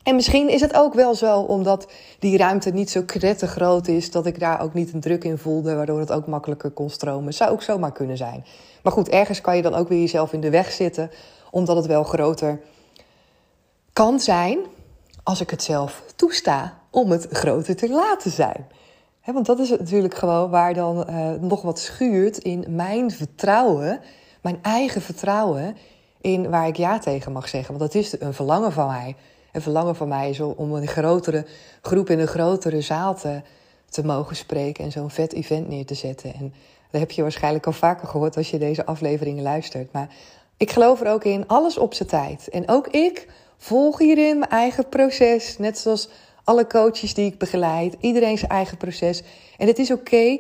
En 0.04 0.16
misschien 0.16 0.50
is 0.50 0.62
het 0.62 0.76
ook 0.76 0.94
wel 0.94 1.16
zo, 1.16 1.40
omdat 1.40 1.92
die 2.20 2.38
ruimte 2.38 2.70
niet 2.70 2.90
zo 2.90 3.02
krette 3.04 3.48
groot 3.48 3.88
is, 3.88 4.12
dat 4.12 4.26
ik 4.26 4.40
daar 4.40 4.62
ook 4.62 4.74
niet 4.74 4.94
een 4.94 5.00
druk 5.00 5.24
in 5.24 5.38
voelde, 5.38 5.76
waardoor 5.76 6.00
het 6.00 6.12
ook 6.12 6.28
makkelijker 6.28 6.70
kon 6.70 6.90
stromen. 6.90 7.34
Zou 7.34 7.52
ook 7.52 7.62
zomaar 7.62 7.92
kunnen 7.92 8.18
zijn. 8.18 8.46
Maar 8.84 8.94
goed, 8.94 9.10
ergens 9.10 9.42
kan 9.42 9.56
je 9.56 9.62
dan 9.62 9.74
ook 9.74 9.90
weer 9.90 10.00
jezelf 10.00 10.34
in 10.34 10.42
de 10.42 10.50
weg 10.50 10.72
zitten, 10.72 11.12
omdat 11.52 11.76
het 11.76 11.86
wel 11.86 12.04
groter 12.04 12.60
kan 14.00 14.20
zijn 14.20 14.60
als 15.24 15.42
ik 15.42 15.50
het 15.50 15.64
zelf 15.64 16.04
toesta 16.16 16.80
om 16.90 17.12
het 17.12 17.28
groter 17.30 17.76
te 17.76 17.90
laten 17.90 18.32
zijn. 18.32 18.68
want 19.26 19.46
dat 19.46 19.60
is 19.60 19.70
natuurlijk 19.70 20.16
gewoon 20.16 20.50
waar 20.50 20.74
dan 20.74 21.10
uh, 21.10 21.32
nog 21.40 21.62
wat 21.62 21.80
schuurt 21.80 22.38
in 22.38 22.66
mijn 22.68 23.12
vertrouwen, 23.12 24.00
mijn 24.42 24.60
eigen 24.62 25.02
vertrouwen 25.02 25.78
in 26.22 26.50
waar 26.50 26.68
ik 26.68 26.76
ja 26.76 27.00
tegen 27.00 27.32
mag 27.32 27.48
zeggen. 27.48 27.78
Want 27.78 27.92
dat 27.92 28.02
is 28.04 28.22
een 28.22 28.34
verlangen 28.34 28.72
van 28.72 28.88
mij. 28.88 29.16
Een 29.52 29.62
verlangen 29.62 29.96
van 29.96 30.08
mij 30.08 30.30
is 30.30 30.40
om 30.40 30.74
een 30.74 30.88
grotere 30.88 31.46
groep 31.82 32.10
in 32.10 32.20
een 32.20 32.28
grotere 32.28 32.82
zaal 32.82 33.16
te, 33.16 33.42
te 33.90 34.06
mogen 34.06 34.36
spreken 34.36 34.84
en 34.84 34.92
zo'n 34.92 35.10
vet 35.10 35.34
event 35.34 35.68
neer 35.68 35.86
te 35.86 35.96
zetten. 35.96 36.34
En 36.34 36.54
dat 36.92 37.02
heb 37.02 37.12
je 37.12 37.22
waarschijnlijk 37.22 37.66
al 37.66 37.72
vaker 37.72 38.08
gehoord 38.08 38.38
als 38.38 38.50
je 38.50 38.58
deze 38.58 38.86
afleveringen 38.86 39.44
luistert. 39.44 39.92
Maar 39.92 40.10
ik 40.58 40.72
geloof 40.72 41.02
er 41.02 41.12
ook 41.12 41.24
in, 41.24 41.48
alles 41.48 41.78
op 41.78 41.94
zijn 41.94 42.10
tijd. 42.10 42.50
En 42.50 42.70
ook 42.70 42.88
ik 42.88 43.28
volg 43.60 44.00
hierin 44.00 44.40
mijn 44.40 44.52
eigen 44.52 44.90
proces. 44.90 45.58
Net 45.58 45.78
zoals 45.78 46.10
alle 46.44 46.68
coaches 46.68 47.14
die 47.14 47.26
ik 47.26 47.38
begeleid. 47.38 47.96
Iedereen 48.00 48.38
zijn 48.38 48.52
eigen 48.52 48.78
proces. 48.78 49.24
En 49.58 49.68
het 49.68 49.80
is 49.80 49.92
oké 49.92 50.40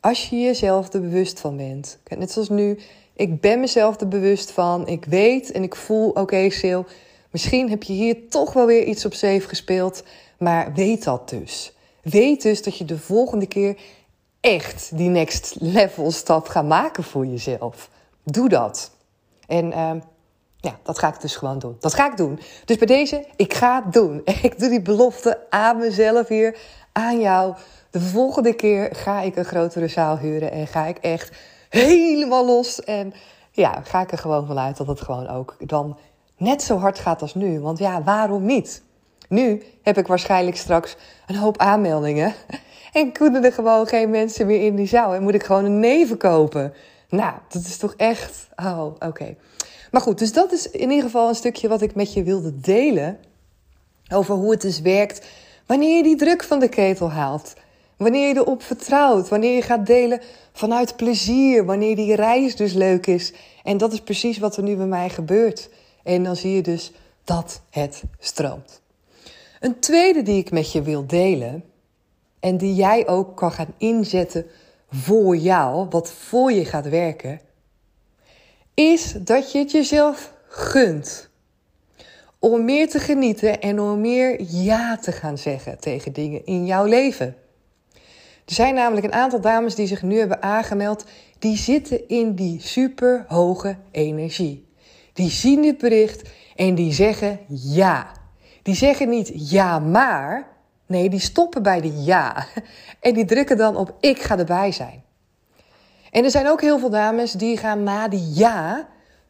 als 0.00 0.28
je 0.28 0.40
jezelf 0.40 0.92
er 0.92 1.00
bewust 1.00 1.40
van 1.40 1.56
bent. 1.56 1.98
Net 2.18 2.32
zoals 2.32 2.48
nu. 2.48 2.78
Ik 3.14 3.40
ben 3.40 3.60
mezelf 3.60 4.00
er 4.00 4.08
bewust 4.08 4.50
van. 4.50 4.86
Ik 4.86 5.04
weet 5.04 5.50
en 5.50 5.62
ik 5.62 5.76
voel, 5.76 6.10
oké 6.10 6.50
Sil, 6.60 6.82
misschien 7.30 7.70
heb 7.70 7.82
je 7.82 7.92
hier 7.92 8.28
toch 8.28 8.52
wel 8.52 8.66
weer 8.66 8.84
iets 8.84 9.04
op 9.04 9.14
zeef 9.14 9.46
gespeeld. 9.46 10.02
Maar 10.38 10.72
weet 10.74 11.04
dat 11.04 11.28
dus. 11.28 11.72
Weet 12.02 12.42
dus 12.42 12.62
dat 12.62 12.76
je 12.78 12.84
de 12.84 12.98
volgende 12.98 13.46
keer 13.46 13.76
echt 14.40 14.96
die 14.96 15.08
next 15.08 15.56
level 15.58 16.10
stap 16.10 16.48
gaat 16.48 16.64
maken 16.64 17.04
voor 17.04 17.26
jezelf. 17.26 17.90
Doe 18.24 18.48
dat. 18.48 18.90
En 19.46 19.66
uh, 19.66 19.92
ja, 20.60 20.78
dat 20.82 20.98
ga 20.98 21.08
ik 21.08 21.20
dus 21.20 21.36
gewoon 21.36 21.58
doen. 21.58 21.76
Dat 21.80 21.94
ga 21.94 22.10
ik 22.10 22.16
doen. 22.16 22.40
Dus 22.64 22.76
bij 22.76 22.86
deze, 22.86 23.26
ik 23.36 23.54
ga 23.54 23.82
het 23.84 23.92
doen. 23.92 24.22
Ik 24.42 24.58
doe 24.58 24.68
die 24.68 24.82
belofte 24.82 25.46
aan 25.50 25.78
mezelf 25.78 26.28
hier, 26.28 26.58
aan 26.92 27.20
jou. 27.20 27.54
De 27.90 28.00
volgende 28.00 28.54
keer 28.54 28.88
ga 28.94 29.20
ik 29.20 29.36
een 29.36 29.44
grotere 29.44 29.88
zaal 29.88 30.18
huren 30.18 30.52
en 30.52 30.66
ga 30.66 30.86
ik 30.86 30.98
echt 30.98 31.36
helemaal 31.68 32.46
los. 32.46 32.84
En 32.84 33.12
ja, 33.52 33.80
ga 33.84 34.00
ik 34.00 34.12
er 34.12 34.18
gewoon 34.18 34.46
vanuit 34.46 34.76
dat 34.76 34.86
het 34.86 35.00
gewoon 35.00 35.28
ook 35.28 35.56
dan 35.58 35.98
net 36.36 36.62
zo 36.62 36.78
hard 36.78 36.98
gaat 36.98 37.22
als 37.22 37.34
nu. 37.34 37.60
Want 37.60 37.78
ja, 37.78 38.02
waarom 38.02 38.44
niet? 38.44 38.82
Nu 39.28 39.62
heb 39.82 39.98
ik 39.98 40.06
waarschijnlijk 40.06 40.56
straks 40.56 40.96
een 41.26 41.36
hoop 41.36 41.58
aanmeldingen. 41.58 42.34
En 42.92 43.12
kunnen 43.12 43.44
er 43.44 43.52
gewoon 43.52 43.86
geen 43.86 44.10
mensen 44.10 44.46
meer 44.46 44.64
in 44.64 44.76
die 44.76 44.86
zaal. 44.86 45.14
En 45.14 45.22
moet 45.22 45.34
ik 45.34 45.44
gewoon 45.44 45.64
een 45.64 45.80
neven 45.80 46.16
kopen. 46.16 46.72
Nou, 47.08 47.32
dat 47.48 47.62
is 47.62 47.76
toch 47.76 47.94
echt. 47.96 48.48
Oh, 48.56 48.84
oké. 48.98 49.36
Maar 49.90 50.00
goed, 50.00 50.18
dus 50.18 50.32
dat 50.32 50.52
is 50.52 50.70
in 50.70 50.90
ieder 50.90 51.04
geval 51.04 51.28
een 51.28 51.34
stukje 51.34 51.68
wat 51.68 51.82
ik 51.82 51.94
met 51.94 52.12
je 52.12 52.22
wilde 52.22 52.60
delen. 52.60 53.18
Over 54.12 54.34
hoe 54.34 54.50
het 54.50 54.60
dus 54.60 54.80
werkt 54.80 55.26
wanneer 55.66 55.96
je 55.96 56.02
die 56.02 56.16
druk 56.16 56.42
van 56.42 56.58
de 56.58 56.68
ketel 56.68 57.10
haalt. 57.10 57.54
Wanneer 57.96 58.28
je 58.28 58.34
erop 58.34 58.62
vertrouwt. 58.62 59.28
Wanneer 59.28 59.54
je 59.54 59.62
gaat 59.62 59.86
delen 59.86 60.20
vanuit 60.52 60.96
plezier. 60.96 61.64
Wanneer 61.64 61.96
die 61.96 62.14
reis 62.14 62.56
dus 62.56 62.72
leuk 62.72 63.06
is. 63.06 63.32
En 63.62 63.76
dat 63.76 63.92
is 63.92 64.00
precies 64.00 64.38
wat 64.38 64.56
er 64.56 64.62
nu 64.62 64.76
bij 64.76 64.86
mij 64.86 65.08
gebeurt. 65.08 65.68
En 66.02 66.22
dan 66.24 66.36
zie 66.36 66.54
je 66.54 66.62
dus 66.62 66.92
dat 67.24 67.60
het 67.70 68.02
stroomt. 68.18 68.80
Een 69.60 69.78
tweede 69.78 70.22
die 70.22 70.38
ik 70.38 70.50
met 70.50 70.72
je 70.72 70.82
wil 70.82 71.06
delen. 71.06 71.64
En 72.40 72.56
die 72.56 72.74
jij 72.74 73.08
ook 73.08 73.36
kan 73.36 73.52
gaan 73.52 73.74
inzetten 73.78 74.46
voor 74.90 75.36
jou. 75.36 75.86
Wat 75.90 76.10
voor 76.10 76.52
je 76.52 76.64
gaat 76.64 76.88
werken 76.88 77.40
is 78.80 79.14
dat 79.18 79.52
je 79.52 79.58
het 79.58 79.70
jezelf 79.70 80.32
gunt. 80.48 81.28
Om 82.38 82.64
meer 82.64 82.88
te 82.88 82.98
genieten 82.98 83.60
en 83.60 83.80
om 83.80 84.00
meer 84.00 84.42
ja 84.46 84.96
te 84.96 85.12
gaan 85.12 85.38
zeggen 85.38 85.80
tegen 85.80 86.12
dingen 86.12 86.46
in 86.46 86.66
jouw 86.66 86.84
leven. 86.84 87.36
Er 88.44 88.56
zijn 88.56 88.74
namelijk 88.74 89.06
een 89.06 89.12
aantal 89.12 89.40
dames 89.40 89.74
die 89.74 89.86
zich 89.86 90.02
nu 90.02 90.18
hebben 90.18 90.42
aangemeld, 90.42 91.04
die 91.38 91.56
zitten 91.56 92.08
in 92.08 92.34
die 92.34 92.60
super 92.60 93.24
hoge 93.28 93.76
energie. 93.90 94.68
Die 95.12 95.30
zien 95.30 95.62
dit 95.62 95.78
bericht 95.78 96.28
en 96.56 96.74
die 96.74 96.92
zeggen 96.92 97.40
ja. 97.48 98.12
Die 98.62 98.74
zeggen 98.74 99.08
niet 99.08 99.50
ja 99.50 99.78
maar, 99.78 100.48
nee, 100.86 101.10
die 101.10 101.20
stoppen 101.20 101.62
bij 101.62 101.80
de 101.80 102.02
ja. 102.02 102.46
En 103.00 103.14
die 103.14 103.24
drukken 103.24 103.56
dan 103.56 103.76
op 103.76 103.96
ik 104.00 104.22
ga 104.22 104.38
erbij 104.38 104.72
zijn. 104.72 105.02
En 106.10 106.24
er 106.24 106.30
zijn 106.30 106.48
ook 106.48 106.60
heel 106.60 106.78
veel 106.78 106.90
dames 106.90 107.32
die 107.32 107.56
gaan 107.56 107.82
na 107.82 108.08
die 108.08 108.34
ja 108.34 108.88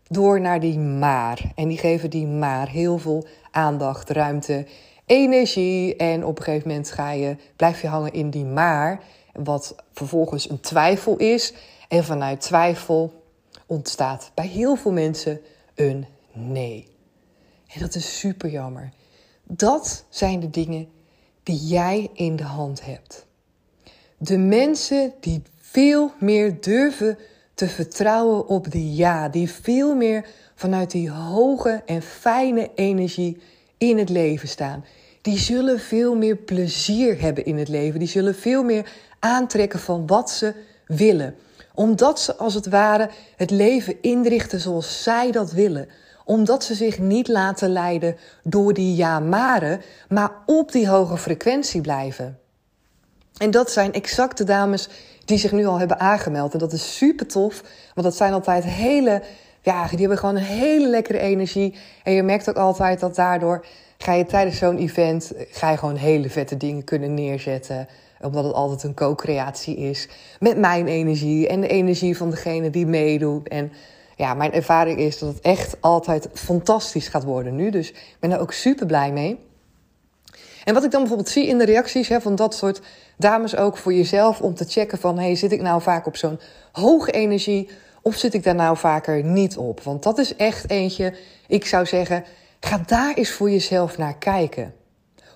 door 0.09 0.41
naar 0.41 0.61
die 0.61 0.79
maar. 0.79 1.53
En 1.55 1.69
die 1.69 1.79
geven 1.79 2.11
die 2.11 2.27
maar 2.27 2.69
heel 2.69 2.99
veel 2.99 3.27
aandacht, 3.51 4.11
ruimte, 4.11 4.67
energie. 5.07 5.97
En 5.97 6.25
op 6.25 6.39
een 6.39 6.45
gegeven 6.45 6.69
moment 6.69 6.91
ga 6.91 7.11
je, 7.11 7.37
blijf 7.57 7.81
je 7.81 7.89
hangen 7.89 8.13
in 8.13 8.31
die 8.31 8.45
maar. 8.45 9.01
Wat 9.33 9.75
vervolgens 9.93 10.51
een 10.51 10.61
twijfel 10.61 11.17
is. 11.17 11.55
En 11.89 12.05
vanuit 12.05 12.41
twijfel 12.41 13.23
ontstaat 13.67 14.31
bij 14.35 14.47
heel 14.47 14.77
veel 14.77 14.93
mensen 14.93 15.41
een 15.75 16.07
nee. 16.33 16.89
En 17.67 17.81
dat 17.81 17.95
is 17.95 18.19
super 18.19 18.51
jammer. 18.51 18.93
Dat 19.45 20.05
zijn 20.09 20.41
de 20.41 20.51
dingen 20.51 20.89
die 21.43 21.67
jij 21.67 22.11
in 22.15 22.37
de 22.37 22.45
hand 22.45 22.85
hebt. 22.85 23.27
De 24.19 24.39
mensen 24.39 25.13
die 25.21 25.43
veel 25.71 26.13
meer 26.19 26.61
durven 26.61 27.19
te 27.55 27.69
vertrouwen 27.69 28.47
op 28.47 28.71
die 28.71 28.95
ja, 28.95 29.29
die 29.29 29.51
veel 29.51 29.95
meer 29.95 30.27
vanuit 30.55 30.91
die 30.91 31.11
hoge 31.11 31.83
en 31.87 32.03
fijne 32.03 32.71
energie 32.75 33.41
in 33.79 33.99
het 33.99 34.09
leven 34.09 34.49
staan. 34.49 34.85
Die 35.23 35.39
zullen 35.39 35.81
veel 35.81 36.17
meer 36.17 36.37
plezier 36.37 37.21
hebben 37.21 37.45
in 37.45 37.59
het 37.59 37.69
leven. 37.69 37.99
Die 37.99 38.09
zullen 38.09 38.35
veel 38.35 38.63
meer 38.63 38.91
aantrekken 39.19 39.79
van 39.79 40.07
wat 40.07 40.31
ze 40.31 40.55
willen. 40.87 41.35
Omdat 41.75 42.21
ze 42.21 42.37
als 42.37 42.55
het 42.55 42.67
ware 42.67 43.11
het 43.37 43.51
leven 43.51 43.97
inrichten 44.01 44.61
zoals 44.61 45.03
zij 45.03 45.31
dat 45.31 45.53
willen. 45.53 45.89
Omdat 46.25 46.65
ze 46.65 46.75
zich 46.75 46.99
niet 46.99 47.29
laten 47.29 47.73
leiden 47.73 48.17
door 48.43 48.75
die 48.75 48.95
ja-maren, 48.95 49.81
maar 50.09 50.33
op 50.47 50.73
die 50.73 50.89
hoge 50.89 51.17
frequentie 51.17 51.81
blijven. 51.81 52.39
En 53.37 53.51
dat 53.51 53.71
zijn 53.71 53.93
exact 53.93 54.39
de 54.39 54.45
dames 54.45 54.89
die 55.31 55.39
zich 55.39 55.53
nu 55.53 55.67
al 55.67 55.79
hebben 55.79 56.01
aangemeld. 56.01 56.53
En 56.53 56.59
dat 56.59 56.73
is 56.73 56.97
super 56.97 57.27
tof, 57.27 57.63
want 57.95 58.07
dat 58.07 58.17
zijn 58.17 58.33
altijd 58.33 58.65
hele, 58.65 59.23
ja, 59.63 59.89
die 59.89 59.99
hebben 59.99 60.19
gewoon 60.19 60.37
een 60.37 60.43
hele 60.43 60.89
lekkere 60.89 61.19
energie. 61.19 61.75
En 62.03 62.13
je 62.13 62.23
merkt 62.23 62.49
ook 62.49 62.57
altijd 62.57 63.01
dat 63.01 63.15
daardoor 63.15 63.67
ga 63.99 64.13
je 64.13 64.27
tijdens 64.27 64.59
zo'n 64.59 64.79
event, 64.79 65.33
ga 65.51 65.71
je 65.71 65.77
gewoon 65.77 65.97
hele 65.97 66.31
vette 66.31 66.57
dingen 66.57 66.85
kunnen 66.85 67.15
neerzetten. 67.15 67.89
Omdat 68.21 68.45
het 68.45 68.53
altijd 68.53 68.83
een 68.83 68.95
co-creatie 68.95 69.77
is 69.77 70.09
met 70.41 70.59
mijn 70.59 70.87
energie 70.87 71.49
en 71.49 71.61
de 71.61 71.69
energie 71.69 72.17
van 72.17 72.31
degene 72.31 72.71
die 72.71 72.87
meedoet. 72.87 73.49
En 73.49 73.73
ja, 74.17 74.35
mijn 74.35 74.53
ervaring 74.53 74.99
is 74.99 75.19
dat 75.19 75.35
het 75.35 75.41
echt 75.41 75.77
altijd 75.81 76.29
fantastisch 76.33 77.09
gaat 77.09 77.25
worden 77.25 77.55
nu. 77.55 77.71
Dus 77.71 77.91
ik 77.91 78.17
ben 78.21 78.31
er 78.31 78.41
ook 78.41 78.53
super 78.53 78.87
blij 78.87 79.13
mee. 79.13 79.39
En 80.65 80.75
wat 80.75 80.85
ik 80.85 80.91
dan 80.91 81.01
bijvoorbeeld 81.01 81.31
zie 81.31 81.47
in 81.47 81.59
de 81.59 81.65
reacties 81.65 82.09
hè, 82.09 82.21
van 82.21 82.35
dat 82.35 82.55
soort 82.55 82.81
dames 83.21 83.57
ook 83.57 83.77
voor 83.77 83.93
jezelf 83.93 84.41
om 84.41 84.55
te 84.55 84.65
checken 84.65 84.99
van 84.99 85.19
hey, 85.19 85.35
zit 85.35 85.53
ik 85.53 85.61
nou 85.61 85.83
vaak 85.83 86.07
op 86.07 86.17
zo'n 86.17 86.41
hoge 86.73 87.11
energie 87.11 87.69
of 88.03 88.17
zit 88.17 88.35
ik 88.35 88.43
daar 88.43 88.55
nou 88.55 88.77
vaker 88.77 89.25
niet 89.25 89.57
op? 89.57 89.83
Want 89.83 90.03
dat 90.03 90.19
is 90.19 90.37
echt 90.37 90.71
eentje, 90.71 91.15
ik 91.47 91.67
zou 91.67 91.87
zeggen, 91.87 92.25
ga 92.61 92.83
daar 92.87 93.15
eens 93.15 93.31
voor 93.31 93.51
jezelf 93.51 93.99
naar 93.99 94.17
kijken. 94.19 94.75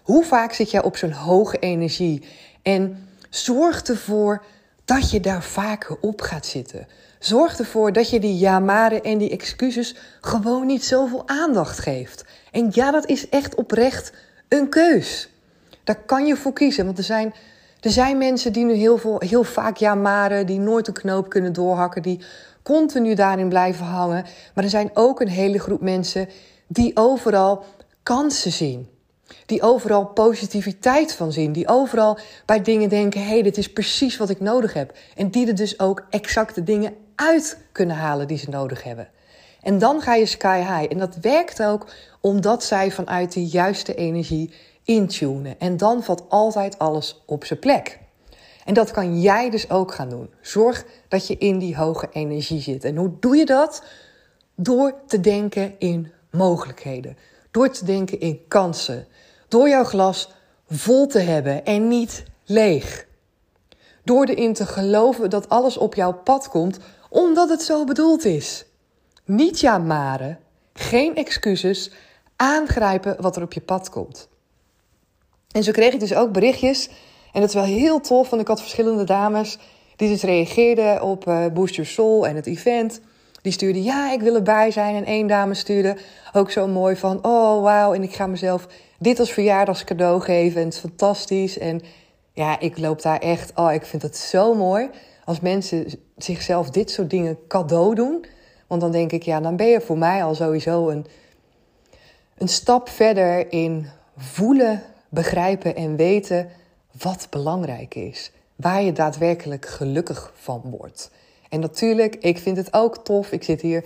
Hoe 0.02 0.24
vaak 0.24 0.52
zit 0.52 0.70
jij 0.70 0.82
op 0.82 0.96
zo'n 0.96 1.12
hoge 1.12 1.58
energie? 1.58 2.24
En 2.62 3.08
zorg 3.30 3.82
ervoor 3.82 4.44
dat 4.84 5.10
je 5.10 5.20
daar 5.20 5.42
vaker 5.42 5.96
op 6.00 6.20
gaat 6.20 6.46
zitten. 6.46 6.86
Zorg 7.18 7.58
ervoor 7.58 7.92
dat 7.92 8.10
je 8.10 8.20
die 8.20 8.36
jamaren 8.36 9.02
en 9.02 9.18
die 9.18 9.30
excuses 9.30 9.96
gewoon 10.20 10.66
niet 10.66 10.84
zoveel 10.84 11.22
aandacht 11.28 11.78
geeft. 11.78 12.24
En 12.50 12.68
ja, 12.72 12.90
dat 12.90 13.06
is 13.06 13.28
echt 13.28 13.54
oprecht 13.54 14.12
een 14.48 14.68
keus. 14.68 15.28
Daar 15.84 15.98
kan 16.06 16.26
je 16.26 16.36
voor 16.36 16.52
kiezen. 16.52 16.84
Want 16.84 16.98
er 16.98 17.04
zijn, 17.04 17.34
er 17.84 17.90
zijn 17.90 18.18
mensen 18.18 18.52
die 18.52 18.64
nu 18.64 18.72
heel, 18.72 18.98
veel, 18.98 19.16
heel 19.18 19.44
vaak 19.44 19.76
jamaren, 19.76 20.46
die 20.46 20.58
nooit 20.58 20.88
een 20.88 20.94
knoop 20.94 21.28
kunnen 21.28 21.52
doorhakken, 21.52 22.02
die 22.02 22.20
continu 22.62 23.14
daarin 23.14 23.48
blijven 23.48 23.84
hangen. 23.84 24.24
Maar 24.54 24.64
er 24.64 24.70
zijn 24.70 24.90
ook 24.94 25.20
een 25.20 25.28
hele 25.28 25.58
groep 25.58 25.80
mensen 25.80 26.28
die 26.66 26.96
overal 26.96 27.64
kansen 28.02 28.52
zien. 28.52 28.88
Die 29.46 29.62
overal 29.62 30.06
positiviteit 30.06 31.12
van 31.12 31.32
zien. 31.32 31.52
Die 31.52 31.68
overal 31.68 32.18
bij 32.46 32.62
dingen 32.62 32.88
denken: 32.88 33.20
hé, 33.20 33.28
hey, 33.28 33.42
dit 33.42 33.56
is 33.56 33.72
precies 33.72 34.16
wat 34.16 34.30
ik 34.30 34.40
nodig 34.40 34.72
heb. 34.72 34.92
En 35.14 35.30
die 35.30 35.46
er 35.46 35.54
dus 35.54 35.78
ook 35.78 36.06
exact 36.10 36.54
de 36.54 36.62
dingen 36.62 36.94
uit 37.14 37.58
kunnen 37.72 37.96
halen 37.96 38.28
die 38.28 38.38
ze 38.38 38.50
nodig 38.50 38.82
hebben. 38.82 39.08
En 39.62 39.78
dan 39.78 40.00
ga 40.00 40.14
je 40.14 40.26
sky 40.26 40.58
high. 40.58 40.92
En 40.92 40.98
dat 40.98 41.16
werkt 41.20 41.62
ook 41.62 41.86
omdat 42.20 42.64
zij 42.64 42.90
vanuit 42.90 43.32
die 43.32 43.46
juiste 43.46 43.94
energie 43.94 44.52
intunen. 44.84 45.60
En 45.60 45.76
dan 45.76 46.02
valt 46.02 46.24
altijd 46.28 46.78
alles 46.78 47.22
op 47.26 47.44
zijn 47.44 47.58
plek. 47.58 47.98
En 48.64 48.74
dat 48.74 48.90
kan 48.90 49.20
jij 49.20 49.50
dus 49.50 49.70
ook 49.70 49.94
gaan 49.94 50.08
doen. 50.08 50.30
Zorg 50.40 50.84
dat 51.08 51.26
je 51.26 51.36
in 51.36 51.58
die 51.58 51.76
hoge 51.76 52.08
energie 52.12 52.60
zit. 52.60 52.84
En 52.84 52.96
hoe 52.96 53.12
doe 53.20 53.36
je 53.36 53.46
dat? 53.46 53.82
Door 54.54 54.94
te 55.06 55.20
denken 55.20 55.74
in 55.78 56.12
mogelijkheden. 56.30 57.16
Door 57.50 57.70
te 57.70 57.84
denken 57.84 58.20
in 58.20 58.44
kansen. 58.48 59.06
Door 59.48 59.68
jouw 59.68 59.84
glas 59.84 60.32
vol 60.68 61.06
te 61.06 61.18
hebben 61.18 61.64
en 61.64 61.88
niet 61.88 62.24
leeg. 62.44 63.06
Door 64.04 64.24
erin 64.24 64.54
te 64.54 64.66
geloven 64.66 65.30
dat 65.30 65.48
alles 65.48 65.76
op 65.76 65.94
jouw 65.94 66.12
pad 66.12 66.48
komt 66.48 66.78
omdat 67.10 67.48
het 67.48 67.62
zo 67.62 67.84
bedoeld 67.84 68.24
is. 68.24 68.64
Niet 69.24 69.60
ja 69.60 69.78
maren, 69.78 70.38
geen 70.72 71.16
excuses, 71.16 71.90
aangrijpen 72.36 73.16
wat 73.22 73.36
er 73.36 73.42
op 73.42 73.52
je 73.52 73.60
pad 73.60 73.90
komt. 73.90 74.28
En 75.54 75.62
zo 75.62 75.72
kreeg 75.72 75.92
ik 75.92 76.00
dus 76.00 76.14
ook 76.14 76.32
berichtjes. 76.32 76.88
En 77.32 77.40
dat 77.40 77.48
is 77.48 77.54
wel 77.54 77.64
heel 77.64 78.00
tof, 78.00 78.30
want 78.30 78.42
ik 78.42 78.48
had 78.48 78.60
verschillende 78.60 79.04
dames 79.04 79.58
die 79.96 80.08
dus 80.08 80.22
reageerden 80.22 81.02
op 81.02 81.26
uh, 81.28 81.44
Your 81.54 81.86
Soul 81.86 82.26
en 82.26 82.36
het 82.36 82.46
event. 82.46 83.00
Die 83.42 83.52
stuurden, 83.52 83.82
ja, 83.82 84.12
ik 84.12 84.20
wil 84.20 84.34
erbij 84.34 84.70
zijn. 84.70 84.94
En 84.94 85.04
één 85.04 85.26
dame 85.26 85.54
stuurde 85.54 85.96
ook 86.32 86.50
zo 86.50 86.66
mooi 86.66 86.96
van, 86.96 87.24
oh 87.24 87.62
wauw, 87.62 87.94
en 87.94 88.02
ik 88.02 88.14
ga 88.14 88.26
mezelf 88.26 88.66
dit 88.98 89.18
als 89.18 89.32
verjaardagscadeau 89.32 90.20
geven. 90.20 90.60
En 90.60 90.66
het 90.66 90.74
is 90.74 90.80
fantastisch. 90.80 91.58
En 91.58 91.80
ja, 92.32 92.60
ik 92.60 92.78
loop 92.78 93.02
daar 93.02 93.18
echt, 93.18 93.52
oh, 93.54 93.72
ik 93.72 93.84
vind 93.84 94.02
het 94.02 94.16
zo 94.16 94.54
mooi. 94.54 94.90
Als 95.24 95.40
mensen 95.40 95.86
zichzelf 96.16 96.70
dit 96.70 96.90
soort 96.90 97.10
dingen 97.10 97.38
cadeau 97.48 97.94
doen. 97.94 98.24
Want 98.66 98.80
dan 98.80 98.90
denk 98.90 99.12
ik, 99.12 99.22
ja, 99.22 99.40
dan 99.40 99.56
ben 99.56 99.66
je 99.66 99.80
voor 99.80 99.98
mij 99.98 100.24
al 100.24 100.34
sowieso 100.34 100.88
een, 100.88 101.06
een 102.38 102.48
stap 102.48 102.88
verder 102.88 103.52
in 103.52 103.86
voelen, 104.16 104.82
begrijpen 105.14 105.76
en 105.76 105.96
weten 105.96 106.48
wat 107.02 107.26
belangrijk 107.30 107.94
is. 107.94 108.32
Waar 108.56 108.82
je 108.82 108.92
daadwerkelijk 108.92 109.66
gelukkig 109.66 110.32
van 110.36 110.62
wordt. 110.64 111.10
En 111.48 111.60
natuurlijk, 111.60 112.16
ik 112.16 112.38
vind 112.38 112.56
het 112.56 112.72
ook 112.72 113.04
tof. 113.04 113.32
Ik 113.32 113.42
zit 113.42 113.60
hier 113.60 113.84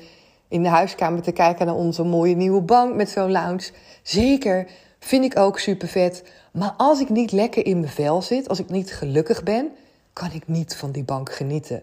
in 0.49 0.63
de 0.63 0.69
huiskamer 0.69 1.23
te 1.23 1.33
kijken 1.33 1.67
naar 1.67 1.75
onze 1.75 2.03
mooie 2.03 2.37
nieuwe 2.37 2.61
bank 2.61 2.95
met 2.95 3.11
zo'n 3.11 3.31
lounge. 3.31 3.71
Zeker, 4.03 4.67
vind 4.99 5.25
ik 5.25 5.39
ook 5.39 5.59
super 5.59 5.89
vet. 5.89 6.25
Maar 6.53 6.75
als 6.77 7.01
ik 7.01 7.09
niet 7.09 7.33
lekker 7.33 7.67
in 7.67 7.81
mijn 7.81 7.93
vel 7.93 8.23
zit, 8.23 8.49
als 8.49 8.59
ik 8.59 8.71
niet 8.71 8.93
gelukkig 8.93 9.43
ben, 9.43 9.71
kan 10.13 10.33
ik 10.33 10.49
niet 10.49 10.77
van 10.77 10.93
die 10.93 11.05
bank 11.05 11.33
genieten. 11.33 11.83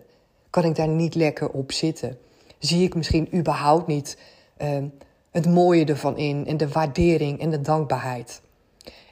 Kan 0.50 0.64
ik 0.64 0.76
daar 0.76 0.88
niet 0.88 1.16
lekker 1.16 1.50
op 1.50 1.72
zitten 1.72 2.18
zie 2.60 2.84
ik 2.84 2.96
misschien 2.96 3.38
überhaupt 3.38 3.88
niet 3.88 4.18
ehm, 4.58 4.88
het 5.32 5.48
mooie 5.48 5.86
ervan 5.86 6.18
in 6.18 6.48
en 6.48 6.58
de 6.58 6.70
waardering 6.70 7.40
en 7.40 7.50
de 7.50 7.62
dankbaarheid. 7.62 8.42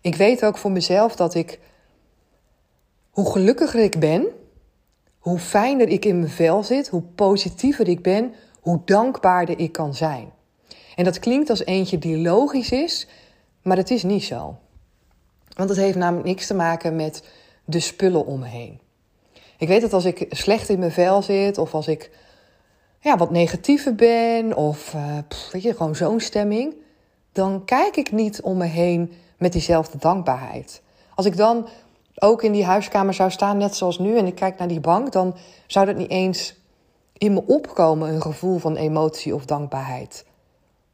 Ik 0.04 0.16
weet 0.16 0.46
ook 0.46 0.58
voor 0.58 0.72
mezelf 0.72 1.16
dat 1.16 1.34
ik, 1.34 1.60
hoe 3.10 3.32
gelukkiger 3.32 3.80
ik 3.80 4.00
ben, 4.00 4.28
hoe 5.18 5.40
fijner 5.40 5.88
ik 5.88 6.06
in 6.06 6.20
mijn 6.20 6.32
vel 6.32 6.64
zit, 6.64 6.88
hoe 6.88 7.02
positiever 7.02 7.88
ik 7.88 8.02
ben, 8.02 8.34
hoe 8.60 8.82
dankbaarder 8.86 9.60
ik 9.60 9.72
kan 9.72 9.94
zijn. 9.94 10.32
En 10.96 11.04
dat 11.04 11.20
klinkt 11.20 11.50
als 11.50 11.66
eentje 11.66 11.98
die 11.98 12.18
logisch 12.18 12.72
is, 12.72 13.08
maar 13.62 13.78
het 13.78 13.92
is 13.92 14.04
niet 14.04 14.24
zo. 14.24 14.58
Want 15.56 15.70
het 15.70 15.78
heeft 15.78 15.98
namelijk 15.98 16.28
niks 16.28 16.48
te 16.48 16.54
maken 16.54 16.96
met 16.96 17.24
de 17.66 17.80
spullen 17.80 18.26
om 18.26 18.40
me 18.40 18.48
heen. 18.48 18.80
Ik 19.58 19.68
weet 19.68 19.82
dat 19.82 19.94
als 19.94 20.06
ik 20.06 20.26
slecht 20.30 20.70
in 20.70 20.80
mijn 20.80 20.92
vel 20.92 21.22
zit, 21.22 21.58
of 21.58 21.74
als 21.74 21.88
ik 21.88 22.12
ja, 23.00 23.18
wat 23.18 23.32
negatiever 23.32 23.96
ben, 23.96 24.56
of 24.56 24.94
uh, 24.94 25.18
weet 25.52 25.62
je, 25.62 25.76
gewoon 25.76 25.96
zo'n 25.96 26.20
stemming, 26.20 26.76
dan 27.32 27.66
kijk 27.66 27.96
ik 27.96 28.12
niet 28.12 28.42
om 28.42 28.58
me 28.58 28.66
heen 28.66 29.14
met 29.38 29.52
diezelfde 29.52 29.98
dankbaarheid. 29.98 30.82
Als 31.16 31.26
ik 31.26 31.38
dan 31.38 31.68
ook 32.16 32.44
in 32.44 32.52
die 32.52 32.66
huiskamer 32.66 33.14
zou 33.14 33.32
staan, 33.32 33.58
net 33.58 33.76
zoals 33.76 34.00
nu, 34.00 34.18
en 34.18 34.26
ik 34.26 34.36
kijk 34.36 34.58
naar 34.58 34.68
die 34.68 34.80
bank, 34.80 35.12
dan 35.12 35.36
zou 35.68 35.86
dat 35.86 35.96
niet 35.96 36.10
eens 36.10 36.56
in 37.18 37.34
me 37.34 37.44
opkomen, 37.48 38.14
een 38.14 38.22
gevoel 38.22 38.58
van 38.58 38.76
emotie 38.76 39.36
of 39.36 39.46
dankbaarheid. 39.46 40.26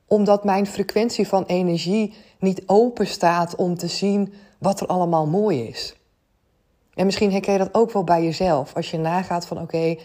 Omdat 0.08 0.44
mijn 0.44 0.68
frequentie 0.68 1.28
van 1.28 1.44
energie 1.44 2.14
niet 2.40 2.64
open 2.66 3.08
staat 3.08 3.56
om 3.56 3.76
te 3.76 3.88
zien 3.88 4.34
wat 4.60 4.80
er 4.80 4.88
allemaal 4.88 5.28
mooi 5.28 5.68
is. 5.68 5.96
En 6.94 7.06
misschien 7.06 7.32
herken 7.32 7.54
je 7.54 7.60
dat 7.60 7.74
ook 7.74 7.92
wel 7.92 8.04
bij 8.04 8.24
jezelf. 8.24 8.76
Als 8.76 8.92
je 8.92 8.98
nagaat 8.98 9.46
van 9.46 9.62
oké, 9.62 9.96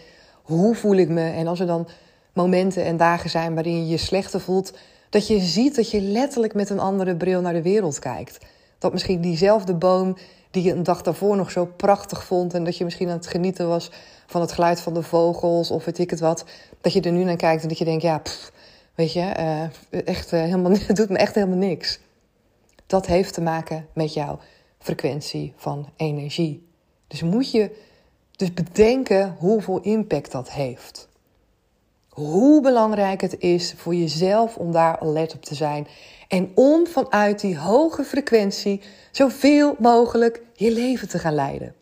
hoe 0.41 0.75
voel 0.75 0.95
ik 0.95 1.09
me? 1.09 1.29
En 1.29 1.47
als 1.47 1.59
er 1.59 1.67
dan 1.67 1.87
momenten 2.33 2.83
en 2.83 2.97
dagen 2.97 3.29
zijn 3.29 3.53
waarin 3.53 3.79
je 3.79 3.87
je 3.87 3.97
slechter 3.97 4.41
voelt, 4.41 4.73
dat 5.15 5.27
je 5.27 5.39
ziet 5.39 5.75
dat 5.75 5.91
je 5.91 6.01
letterlijk 6.01 6.53
met 6.53 6.69
een 6.69 6.79
andere 6.79 7.15
bril 7.15 7.41
naar 7.41 7.53
de 7.53 7.61
wereld 7.61 7.99
kijkt. 7.99 8.37
Dat 8.77 8.91
misschien 8.91 9.21
diezelfde 9.21 9.73
boom 9.73 10.17
die 10.51 10.63
je 10.63 10.71
een 10.71 10.83
dag 10.83 11.01
daarvoor 11.01 11.35
nog 11.35 11.51
zo 11.51 11.65
prachtig 11.65 12.25
vond 12.25 12.53
en 12.53 12.63
dat 12.63 12.77
je 12.77 12.83
misschien 12.83 13.09
aan 13.09 13.17
het 13.17 13.27
genieten 13.27 13.67
was 13.67 13.91
van 14.25 14.41
het 14.41 14.51
geluid 14.51 14.81
van 14.81 14.93
de 14.93 15.03
vogels 15.03 15.71
of 15.71 15.85
weet 15.85 15.97
ik 15.97 16.09
het 16.09 16.19
wat, 16.19 16.45
dat 16.81 16.93
je 16.93 17.01
er 17.01 17.11
nu 17.11 17.23
naar 17.23 17.35
kijkt 17.35 17.61
en 17.61 17.67
dat 17.67 17.77
je 17.77 17.85
denkt, 17.85 18.01
ja, 18.01 18.21
weet 18.95 19.13
je, 19.13 19.33
uh, 19.39 20.07
echt, 20.07 20.33
uh, 20.33 20.41
helemaal, 20.41 20.71
het 20.87 20.95
doet 20.95 21.09
me 21.09 21.17
echt 21.17 21.35
helemaal 21.35 21.57
niks. 21.57 21.99
Dat 22.85 23.05
heeft 23.05 23.33
te 23.33 23.41
maken 23.41 23.87
met 23.93 24.13
jouw 24.13 24.39
frequentie 24.79 25.53
van 25.55 25.89
energie. 25.95 26.67
Dus 27.07 27.21
moet 27.21 27.51
je 27.51 27.75
dus 28.31 28.53
bedenken 28.53 29.35
hoeveel 29.39 29.79
impact 29.81 30.31
dat 30.31 30.51
heeft. 30.51 31.07
Hoe 32.15 32.61
belangrijk 32.61 33.21
het 33.21 33.39
is 33.39 33.73
voor 33.77 33.95
jezelf 33.95 34.57
om 34.57 34.71
daar 34.71 34.99
alert 34.99 35.33
op 35.33 35.45
te 35.45 35.55
zijn. 35.55 35.87
En 36.27 36.51
om 36.53 36.87
vanuit 36.87 37.39
die 37.39 37.57
hoge 37.57 38.03
frequentie 38.03 38.81
zoveel 39.11 39.75
mogelijk 39.79 40.41
je 40.53 40.71
leven 40.71 41.09
te 41.09 41.19
gaan 41.19 41.33
leiden. 41.33 41.75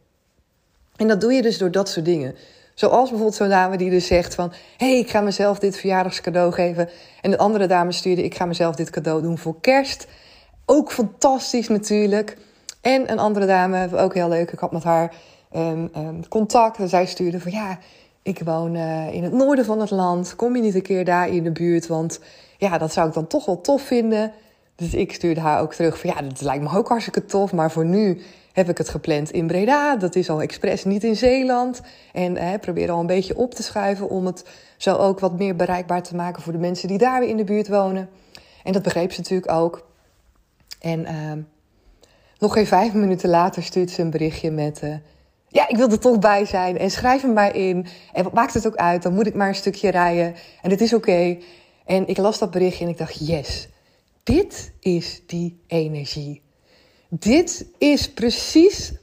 En 0.96 1.08
dat 1.08 1.22
doe 1.22 1.34
je 1.34 1.42
dus 1.42 1.58
door 1.58 1.72
dat 1.72 1.90
soort 1.90 2.06
dingen. 2.06 2.36
Zoals 2.74 3.10
bijvoorbeeld 3.10 3.36
zo'n 3.36 3.50
dame 3.50 3.78
die 3.78 3.90
dus 3.90 4.08
zegt 4.08 4.36
van... 4.36 4.54
hey, 4.78 4.98
ik 4.98 5.10
ga 5.10 5.22
mezelf 5.22 5.60
dit 5.60 5.78
verjaardagscadeau 5.78 6.52
geven. 6.52 6.90
En 7.22 7.32
de 7.32 7.38
andere 7.38 7.68
dame 7.68 7.92
stuurde... 7.92 8.24
ik 8.24 8.36
ga 8.36 8.46
mezelf 8.46 8.76
dit 8.76 8.90
cadeau 8.90 9.22
doen 9.22 9.38
voor 9.38 9.62
kerst. 9.62 10.08
Ook 10.66 10.92
fantastisch 10.92 11.68
natuurlijk. 11.68 12.38
En 12.82 13.12
een 13.12 13.20
andere 13.20 13.46
dame, 13.46 13.98
ook 13.98 14.14
heel 14.14 14.30
leuk. 14.30 14.52
Ik 14.52 14.60
had 14.60 14.72
met 14.72 14.84
haar 14.84 15.16
um, 15.56 15.90
um, 15.98 16.28
contact. 16.28 16.78
En 16.78 16.90
zij 16.90 17.06
stuurde 17.06 17.40
van 17.40 17.52
ja, 17.52 17.80
ik 18.24 18.40
woon 18.40 18.76
uh, 18.76 19.14
in 19.14 19.24
het 19.24 19.34
noorden 19.34 19.66
van 19.66 19.80
het 19.80 19.92
land. 19.92 20.36
Kom 20.36 20.56
je 20.56 20.62
niet 20.62 20.76
een 20.76 20.82
keer 20.82 21.06
daar 21.06 21.30
in 21.30 21.44
de 21.44 21.52
buurt? 21.52 21.88
Want 21.88 22.20
ja, 22.58 22.78
dat 22.78 22.94
zou 22.94 23.08
ik 23.08 23.14
dan 23.14 23.28
toch 23.28 23.46
wel 23.46 23.62
tof 23.62 23.82
vinden. 23.82 24.32
Dus 24.76 24.94
ik 24.94 25.14
stuurde 25.14 25.40
haar 25.40 25.62
ook 25.62 25.74
terug 25.74 26.00
van 26.00 26.10
ja, 26.10 26.22
dat 26.22 26.42
lijkt 26.42 26.64
me 26.64 26.78
ook 26.78 26.88
hartstikke 26.88 27.26
tof. 27.26 27.54
Maar 27.54 27.72
voor 27.72 27.86
nu 27.86 28.22
heb 28.54 28.70
ik 28.70 28.78
het 28.78 28.90
gepland 28.90 29.32
in 29.32 29.48
Breda. 29.48 29.96
Dat 29.96 30.16
is 30.16 30.30
al 30.30 30.42
expres 30.42 30.84
niet 30.84 31.04
in 31.04 31.16
Zeeland. 31.16 31.82
En 32.14 32.38
eh, 32.38 32.60
probeer 32.60 32.92
al 32.92 33.00
een 33.00 33.06
beetje 33.06 33.38
op 33.38 33.54
te 33.54 33.64
schuiven 33.64 34.10
om 34.10 34.26
het 34.26 34.46
zo 34.78 34.96
ook 34.96 35.20
wat 35.20 35.38
meer 35.38 35.56
bereikbaar 35.56 36.04
te 36.04 36.16
maken 36.16 36.44
voor 36.44 36.54
de 36.54 36.60
mensen 36.60 36.88
die 36.88 36.98
daar 36.98 37.20
weer 37.20 37.30
in 37.30 37.38
de 37.38 37.44
buurt 37.44 37.68
wonen. 37.68 38.10
En 38.64 38.74
dat 38.74 38.82
begreep 38.82 39.12
ze 39.12 39.20
natuurlijk 39.20 39.52
ook. 39.52 39.88
En 40.80 41.00
uh, 41.00 41.44
nog 42.38 42.54
geen 42.54 42.68
vijf 42.68 42.94
minuten 42.94 43.30
later 43.30 43.64
stuurt 43.64 43.92
ze 43.92 44.02
een 44.02 44.10
berichtje 44.10 44.52
met... 44.52 44.82
ja, 45.54 45.68
ik 45.68 45.78
wil 45.78 45.90
er 45.90 46.00
toch 46.00 46.20
bij 46.20 46.46
zijn 46.46 46.78
en 46.78 46.92
schrijf 46.92 47.22
hem 47.22 47.34
maar 47.34 47.56
in. 47.56 47.88
En 48.14 48.30
maakt 48.34 48.54
het 48.54 48.68
ook 48.68 48.76
uit, 48.76 49.04
dan 49.04 49.14
moet 49.14 49.28
ik 49.28 49.34
maar 49.34 49.48
een 49.48 49.56
stukje 49.56 49.92
rijden. 49.92 50.36
En 50.62 50.70
het 50.70 50.82
is 50.82 50.94
oké. 50.94 51.38
En 51.86 52.08
ik 52.08 52.18
las 52.18 52.40
dat 52.40 52.52
berichtje 52.52 52.84
en 52.84 52.90
ik 52.90 52.98
dacht, 52.98 53.28
yes, 53.28 53.70
dit 54.24 54.72
is 54.80 55.22
die 55.28 55.60
energie. 55.68 56.42
Dit 57.10 57.66
is 57.78 58.14
precies, 58.14 58.94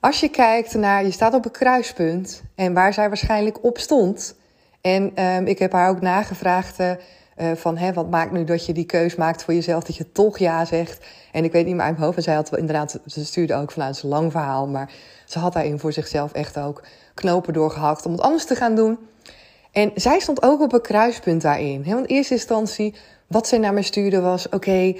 als 0.00 0.20
je 0.20 0.28
kijkt 0.28 0.74
naar, 0.74 1.04
je 1.04 1.10
staat 1.10 1.34
op 1.34 1.44
een 1.44 1.50
kruispunt 1.50 2.42
en 2.54 2.72
waar 2.72 2.92
zij 2.92 3.08
waarschijnlijk 3.08 3.64
op 3.64 3.78
stond. 3.78 4.36
En 4.80 5.24
um, 5.24 5.46
ik 5.46 5.58
heb 5.58 5.72
haar 5.72 5.88
ook 5.88 6.00
nagevraagd 6.00 6.80
uh, 6.80 6.90
van, 7.54 7.76
hè, 7.76 7.92
wat 7.92 8.10
maakt 8.10 8.32
nu 8.32 8.44
dat 8.44 8.66
je 8.66 8.72
die 8.72 8.84
keus 8.84 9.14
maakt 9.14 9.44
voor 9.44 9.54
jezelf, 9.54 9.84
dat 9.84 9.96
je 9.96 10.12
toch 10.12 10.38
ja 10.38 10.64
zegt. 10.64 11.06
En 11.32 11.44
ik 11.44 11.52
weet 11.52 11.66
niet 11.66 11.74
meer 11.74 11.84
uit 11.84 11.92
mijn 11.92 12.04
hoofd, 12.04 12.16
en 12.16 12.22
zij 12.22 12.34
had 12.34 12.56
inderdaad, 12.56 13.00
ze 13.06 13.24
stuurde 13.24 13.54
ook 13.54 13.72
vanuit 13.72 14.02
een 14.02 14.08
lang 14.08 14.32
verhaal, 14.32 14.66
maar 14.68 14.90
ze 15.24 15.38
had 15.38 15.52
daarin 15.52 15.78
voor 15.78 15.92
zichzelf 15.92 16.32
echt 16.32 16.58
ook 16.58 16.82
knopen 17.14 17.52
doorgehakt 17.52 18.06
om 18.06 18.12
het 18.12 18.20
anders 18.20 18.44
te 18.46 18.54
gaan 18.54 18.74
doen. 18.74 18.98
En 19.72 19.90
zij 19.94 20.18
stond 20.18 20.42
ook 20.42 20.60
op 20.60 20.72
een 20.72 20.80
kruispunt 20.80 21.42
daarin. 21.42 21.84
Want 21.84 22.06
in 22.06 22.16
eerste 22.16 22.34
instantie, 22.34 22.94
wat 23.26 23.48
zij 23.48 23.58
naar 23.58 23.74
me 23.74 23.82
stuurde 23.82 24.20
was: 24.20 24.48
Oké, 24.48 24.94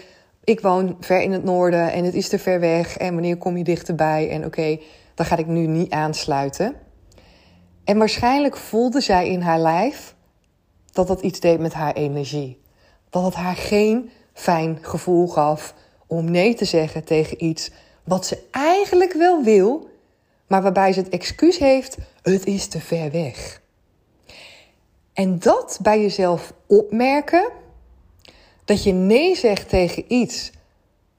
ik 0.44 0.60
woon 0.60 0.96
ver 1.00 1.20
in 1.20 1.32
het 1.32 1.44
noorden 1.44 1.92
en 1.92 2.04
het 2.04 2.14
is 2.14 2.28
te 2.28 2.38
ver 2.38 2.60
weg. 2.60 2.96
En 2.96 3.12
wanneer 3.12 3.36
kom 3.36 3.56
je 3.56 3.64
dichterbij? 3.64 4.30
En 4.30 4.44
oké, 4.44 4.78
dan 5.14 5.26
ga 5.26 5.36
ik 5.36 5.46
nu 5.46 5.66
niet 5.66 5.92
aansluiten. 5.92 6.74
En 7.84 7.98
waarschijnlijk 7.98 8.56
voelde 8.56 9.00
zij 9.00 9.28
in 9.28 9.40
haar 9.40 9.58
lijf 9.58 10.13
dat 10.94 11.06
dat 11.06 11.20
iets 11.20 11.40
deed 11.40 11.58
met 11.58 11.72
haar 11.72 11.94
energie. 11.94 12.60
Dat 13.10 13.24
het 13.24 13.34
haar 13.34 13.56
geen 13.56 14.10
fijn 14.32 14.78
gevoel 14.80 15.28
gaf 15.28 15.74
om 16.06 16.30
nee 16.30 16.54
te 16.54 16.64
zeggen 16.64 17.04
tegen 17.04 17.44
iets 17.44 17.70
wat 18.04 18.26
ze 18.26 18.42
eigenlijk 18.50 19.12
wel 19.12 19.42
wil, 19.42 19.88
maar 20.46 20.62
waarbij 20.62 20.92
ze 20.92 21.00
het 21.00 21.08
excuus 21.08 21.58
heeft: 21.58 21.96
het 22.22 22.46
is 22.46 22.66
te 22.66 22.80
ver 22.80 23.10
weg. 23.10 23.62
En 25.12 25.38
dat 25.38 25.78
bij 25.82 26.00
jezelf 26.00 26.52
opmerken, 26.66 27.50
dat 28.64 28.82
je 28.82 28.92
nee 28.92 29.36
zegt 29.36 29.68
tegen 29.68 30.04
iets 30.12 30.50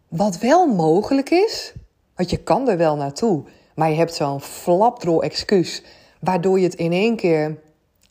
wat 0.08 0.38
wel 0.38 0.68
mogelijk 0.68 1.30
is, 1.30 1.74
want 2.16 2.30
je 2.30 2.38
kan 2.38 2.70
er 2.70 2.78
wel 2.78 2.96
naartoe, 2.96 3.44
maar 3.76 3.90
je 3.90 3.96
hebt 3.96 4.14
zo'n 4.14 4.42
flapdrol 4.42 5.24
excuus, 5.24 5.84
waardoor 6.20 6.60
je 6.60 6.66
het 6.66 6.76
in 6.76 6.92
één 6.92 7.16
keer, 7.16 7.60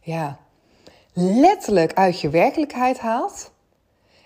ja, 0.00 0.38
letterlijk 1.14 1.92
uit 1.92 2.20
je 2.20 2.28
werkelijkheid 2.28 2.98
haalt. 2.98 3.50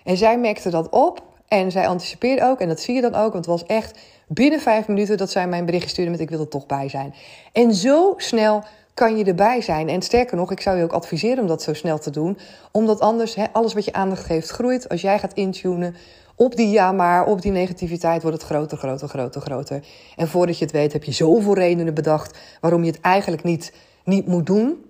En 0.03 0.17
zij 0.17 0.39
merkte 0.39 0.69
dat 0.69 0.89
op 0.89 1.23
en 1.47 1.71
zij 1.71 1.87
anticipeerde 1.87 2.43
ook, 2.43 2.59
en 2.59 2.67
dat 2.67 2.79
zie 2.79 2.95
je 2.95 3.01
dan 3.01 3.15
ook, 3.15 3.33
want 3.33 3.45
het 3.45 3.59
was 3.59 3.65
echt 3.65 3.99
binnen 4.27 4.59
vijf 4.59 4.87
minuten 4.87 5.17
dat 5.17 5.31
zij 5.31 5.47
mijn 5.47 5.65
bericht 5.65 5.89
stuurde 5.89 6.11
met 6.11 6.19
ik 6.19 6.29
wil 6.29 6.39
er 6.39 6.47
toch 6.47 6.65
bij 6.65 6.89
zijn. 6.89 7.13
En 7.53 7.73
zo 7.73 8.13
snel 8.17 8.63
kan 8.93 9.17
je 9.17 9.23
erbij 9.23 9.61
zijn. 9.61 9.89
En 9.89 10.01
sterker 10.01 10.37
nog, 10.37 10.51
ik 10.51 10.61
zou 10.61 10.77
je 10.77 10.83
ook 10.83 10.93
adviseren 10.93 11.39
om 11.39 11.47
dat 11.47 11.63
zo 11.63 11.73
snel 11.73 11.99
te 11.99 12.09
doen. 12.09 12.37
Omdat 12.71 12.99
anders 12.99 13.37
alles 13.51 13.73
wat 13.73 13.85
je 13.85 13.93
aandacht 13.93 14.25
geeft 14.25 14.49
groeit. 14.49 14.89
Als 14.89 15.01
jij 15.01 15.19
gaat 15.19 15.33
intunen 15.33 15.95
op 16.35 16.55
die 16.55 16.69
ja 16.69 16.91
maar, 16.91 17.25
op 17.25 17.41
die 17.41 17.51
negativiteit, 17.51 18.21
wordt 18.21 18.37
het 18.37 18.45
groter, 18.45 18.77
groter, 18.77 19.07
groter, 19.07 19.41
groter. 19.41 19.85
En 20.15 20.27
voordat 20.27 20.57
je 20.57 20.63
het 20.63 20.73
weet 20.73 20.93
heb 20.93 21.03
je 21.03 21.11
zoveel 21.11 21.53
redenen 21.53 21.93
bedacht 21.93 22.37
waarom 22.61 22.83
je 22.83 22.91
het 22.91 23.01
eigenlijk 23.01 23.43
niet, 23.43 23.73
niet 24.03 24.27
moet 24.27 24.45
doen. 24.45 24.88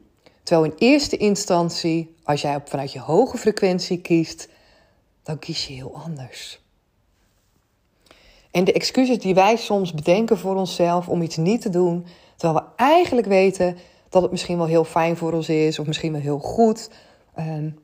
Terwijl 0.49 0.71
in 0.71 0.77
eerste 0.87 1.17
instantie, 1.17 2.15
als 2.23 2.41
jij 2.41 2.61
vanuit 2.65 2.91
je 2.91 2.99
hoge 2.99 3.37
frequentie 3.37 4.01
kiest, 4.01 4.49
dan 5.23 5.39
kies 5.39 5.67
je 5.67 5.73
heel 5.73 5.95
anders. 6.03 6.61
En 8.51 8.63
de 8.63 8.73
excuses 8.73 9.19
die 9.19 9.33
wij 9.33 9.55
soms 9.55 9.93
bedenken 9.93 10.37
voor 10.37 10.55
onszelf 10.55 11.07
om 11.07 11.21
iets 11.21 11.37
niet 11.37 11.61
te 11.61 11.69
doen, 11.69 12.05
terwijl 12.35 12.65
we 12.65 12.83
eigenlijk 12.83 13.27
weten 13.27 13.77
dat 14.09 14.21
het 14.21 14.31
misschien 14.31 14.57
wel 14.57 14.65
heel 14.65 14.83
fijn 14.83 15.17
voor 15.17 15.33
ons 15.33 15.49
is, 15.49 15.79
of 15.79 15.85
misschien 15.85 16.11
wel 16.11 16.21
heel 16.21 16.39
goed. 16.39 16.89
Um, 17.39 17.79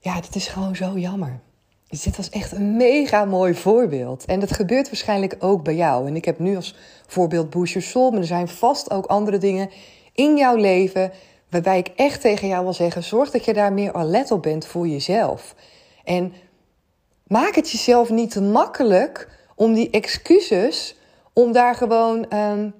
ja, 0.00 0.20
dat 0.20 0.34
is 0.34 0.48
gewoon 0.48 0.76
zo 0.76 0.98
jammer. 0.98 1.40
Dus 1.88 2.02
dit 2.02 2.16
was 2.16 2.30
echt 2.30 2.52
een 2.52 2.76
mega 2.76 3.24
mooi 3.24 3.54
voorbeeld. 3.54 4.24
En 4.24 4.40
dat 4.40 4.52
gebeurt 4.52 4.86
waarschijnlijk 4.86 5.36
ook 5.38 5.62
bij 5.62 5.74
jou. 5.74 6.06
En 6.06 6.16
ik 6.16 6.24
heb 6.24 6.38
nu 6.38 6.56
als 6.56 6.74
voorbeeld 7.06 7.50
Boost 7.50 7.94
maar 7.94 8.14
er 8.14 8.24
zijn 8.24 8.48
vast 8.48 8.90
ook 8.90 9.06
andere 9.06 9.38
dingen 9.38 9.70
in 10.20 10.36
jouw 10.36 10.56
leven 10.56 11.12
waarbij 11.50 11.78
ik 11.78 11.88
echt 11.96 12.20
tegen 12.20 12.48
jou 12.48 12.62
wil 12.62 12.72
zeggen: 12.72 13.02
zorg 13.02 13.30
dat 13.30 13.44
je 13.44 13.52
daar 13.52 13.72
meer 13.72 13.92
alert 13.92 14.30
op 14.30 14.42
bent 14.42 14.66
voor 14.66 14.88
jezelf. 14.88 15.54
En 16.04 16.32
maak 17.26 17.54
het 17.54 17.70
jezelf 17.70 18.10
niet 18.10 18.30
te 18.30 18.42
makkelijk 18.42 19.28
om 19.54 19.74
die 19.74 19.90
excuses, 19.90 20.96
om 21.32 21.52
daar 21.52 21.74
gewoon, 21.74 22.26
um, 22.34 22.74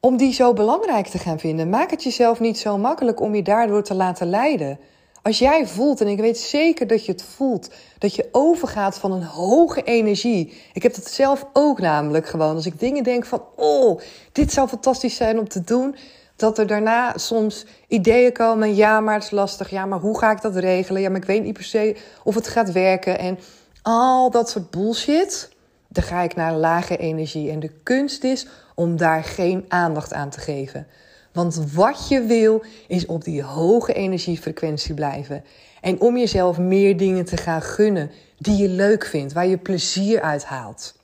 om 0.00 0.16
die 0.16 0.32
zo 0.32 0.52
belangrijk 0.52 1.06
te 1.06 1.18
gaan 1.18 1.38
vinden. 1.38 1.68
Maak 1.68 1.90
het 1.90 2.02
jezelf 2.02 2.40
niet 2.40 2.58
zo 2.58 2.78
makkelijk 2.78 3.20
om 3.20 3.34
je 3.34 3.42
daardoor 3.42 3.82
te 3.82 3.94
laten 3.94 4.30
leiden. 4.30 4.78
Als 5.22 5.38
jij 5.38 5.66
voelt, 5.66 6.00
en 6.00 6.08
ik 6.08 6.18
weet 6.18 6.38
zeker 6.38 6.86
dat 6.86 7.06
je 7.06 7.12
het 7.12 7.22
voelt, 7.22 7.70
dat 7.98 8.14
je 8.14 8.28
overgaat 8.32 8.98
van 8.98 9.12
een 9.12 9.22
hoge 9.22 9.82
energie. 9.82 10.52
Ik 10.72 10.82
heb 10.82 10.94
dat 10.94 11.10
zelf 11.10 11.46
ook 11.52 11.80
namelijk 11.80 12.26
gewoon. 12.26 12.54
Als 12.54 12.66
ik 12.66 12.80
dingen 12.80 13.02
denk 13.02 13.24
van, 13.24 13.42
oh, 13.56 14.00
dit 14.32 14.52
zou 14.52 14.68
fantastisch 14.68 15.16
zijn 15.16 15.38
om 15.38 15.48
te 15.48 15.60
doen. 15.64 15.96
Dat 16.36 16.58
er 16.58 16.66
daarna 16.66 17.18
soms 17.18 17.66
ideeën 17.88 18.32
komen. 18.32 18.74
Ja, 18.74 19.00
maar 19.00 19.14
het 19.14 19.22
is 19.22 19.30
lastig. 19.30 19.70
Ja, 19.70 19.86
maar 19.86 19.98
hoe 19.98 20.18
ga 20.18 20.30
ik 20.30 20.42
dat 20.42 20.56
regelen? 20.56 21.02
Ja, 21.02 21.08
maar 21.08 21.20
ik 21.20 21.26
weet 21.26 21.42
niet 21.42 21.52
per 21.52 21.64
se 21.64 21.96
of 22.24 22.34
het 22.34 22.48
gaat 22.48 22.72
werken. 22.72 23.18
En 23.18 23.38
al 23.82 24.30
dat 24.30 24.50
soort 24.50 24.70
bullshit. 24.70 25.50
Dan 25.88 26.04
ga 26.04 26.20
ik 26.20 26.34
naar 26.34 26.54
lage 26.54 26.96
energie. 26.96 27.50
En 27.50 27.60
de 27.60 27.72
kunst 27.82 28.24
is 28.24 28.46
om 28.74 28.96
daar 28.96 29.24
geen 29.24 29.64
aandacht 29.68 30.12
aan 30.12 30.30
te 30.30 30.40
geven. 30.40 30.86
Want 31.32 31.72
wat 31.72 32.08
je 32.08 32.22
wil 32.22 32.64
is 32.88 33.06
op 33.06 33.24
die 33.24 33.42
hoge 33.42 33.92
energiefrequentie 33.92 34.94
blijven. 34.94 35.44
En 35.80 36.00
om 36.00 36.16
jezelf 36.16 36.58
meer 36.58 36.96
dingen 36.96 37.24
te 37.24 37.36
gaan 37.36 37.62
gunnen 37.62 38.10
die 38.38 38.56
je 38.56 38.68
leuk 38.68 39.04
vindt, 39.04 39.32
waar 39.32 39.46
je 39.46 39.58
plezier 39.58 40.20
uit 40.20 40.44
haalt. 40.44 40.94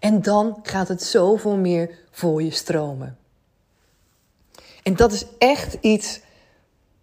En 0.00 0.22
dan 0.22 0.58
gaat 0.62 0.88
het 0.88 1.02
zoveel 1.02 1.56
meer 1.56 1.90
voor 2.10 2.42
je 2.42 2.50
stromen. 2.50 3.18
En 4.82 4.96
dat 4.96 5.12
is 5.12 5.26
echt 5.38 5.76
iets 5.80 6.20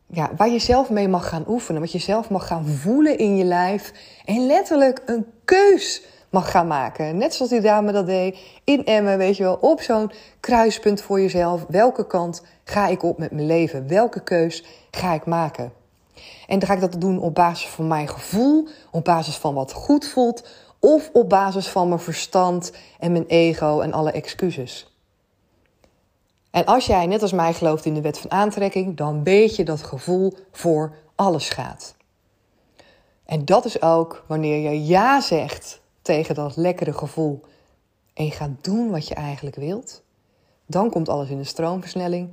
ja, 0.08 0.32
waar 0.38 0.50
je 0.50 0.60
zelf 0.60 0.90
mee 0.90 1.08
mag 1.08 1.30
gaan 1.30 1.46
oefenen, 1.48 1.82
wat 1.82 1.92
je 1.92 2.00
zelf 2.00 2.30
mag 2.30 2.48
gaan 2.48 2.66
voelen 2.66 3.18
in 3.18 3.38
je 3.38 3.44
lijf. 3.44 3.94
En 4.26 4.46
letterlijk 4.46 5.02
een 5.06 5.26
keus 5.46 6.02
mag 6.36 6.52
gaan 6.52 6.68
maken. 6.68 7.18
Net 7.18 7.34
zoals 7.34 7.52
die 7.52 7.62
dame 7.62 7.92
dat 7.92 8.06
deed 8.06 8.38
in 8.64 8.86
Emmen, 8.86 9.18
weet 9.18 9.38
je 9.38 9.44
wel, 9.44 9.58
op 9.62 9.82
zo'n 9.82 10.12
kruispunt 10.40 11.02
voor 11.02 11.22
jezelf. 11.22 11.66
Welke 11.68 12.08
kant 12.08 12.44
ga 12.64 12.88
ik 12.88 13.04
op 13.04 13.18
met 13.18 13.32
mijn 13.32 13.46
leven? 13.46 13.88
Welke 13.88 14.24
keus 14.24 14.64
ga 14.92 15.14
ik 15.14 15.26
maken? 15.26 15.74
En 16.48 16.60
dan 16.60 16.68
ga 16.68 16.74
ik 16.74 16.80
dat 16.80 17.02
doen 17.02 17.20
op 17.20 17.36
basis 17.36 17.68
van 17.68 17.88
mijn 17.88 18.10
gevoel, 18.10 18.68
op 18.92 19.04
basis 19.04 19.36
van 19.36 19.54
wat 19.54 19.74
goed 19.74 20.08
voelt, 20.08 20.48
of 20.80 21.10
op 21.14 21.30
basis 21.30 21.68
van 21.68 21.88
mijn 21.88 22.00
verstand 22.00 22.72
en 23.00 23.12
mijn 23.12 23.26
ego 23.28 23.80
en 23.80 23.94
alle 23.94 24.12
excuses. 24.12 24.94
En 26.52 26.66
als 26.66 26.86
jij 26.86 27.06
net 27.06 27.22
als 27.22 27.34
mij 27.34 27.54
gelooft 27.54 27.86
in 27.86 27.94
de 27.94 28.02
wet 28.02 28.20
van 28.20 28.32
aantrekking, 28.32 28.98
dan 28.98 29.24
weet 29.24 29.56
je 29.56 29.64
dat 29.64 29.84
gevoel 29.84 30.34
voor 30.52 30.94
alles 31.16 31.50
gaat. 31.50 31.96
En 33.26 33.46
dat 33.46 33.66
is 33.66 33.82
ook 33.82 34.24
wanneer 34.28 34.72
je 34.72 34.86
ja 34.86 35.22
zegt 35.22 35.84
tegen 36.06 36.36
dat 36.36 36.56
lekkere 36.56 36.94
gevoel 36.94 37.42
en 38.14 38.26
je 38.26 38.32
gaat 38.32 38.52
doen 38.62 38.90
wat 38.90 39.08
je 39.08 39.16
eigenlijk 39.16 39.56
wilt, 39.56 40.04
dan 40.66 40.90
komt 40.90 41.10
alles 41.10 41.30
in 41.30 41.38
de 41.38 41.44
stroomversnelling. 41.44 42.30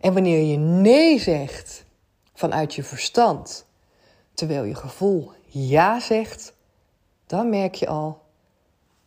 En 0.00 0.12
wanneer 0.12 0.50
je 0.50 0.56
nee 0.56 1.18
zegt 1.18 1.84
vanuit 2.34 2.74
je 2.74 2.82
verstand, 2.82 3.66
terwijl 4.34 4.64
je 4.64 4.74
gevoel 4.74 5.30
ja 5.46 6.00
zegt, 6.00 6.54
dan 7.26 7.48
merk 7.48 7.74
je 7.74 7.86
al, 7.86 8.20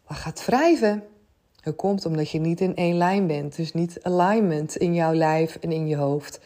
wat 0.08 0.18
gaat 0.18 0.46
wrijven. 0.46 1.04
Het 1.60 1.76
komt 1.76 2.06
omdat 2.06 2.30
je 2.30 2.40
niet 2.40 2.62
in 2.62 2.76
één 2.76 2.98
lijn 2.98 3.28
bent, 3.28 3.56
dus 3.56 3.74
niet 3.74 4.04
alignment 4.04 4.76
in 4.76 4.94
jouw 4.94 5.14
lijf 5.14 5.56
en 5.56 5.72
in 5.72 5.88
je 5.88 5.96
hoofd. 5.96 6.40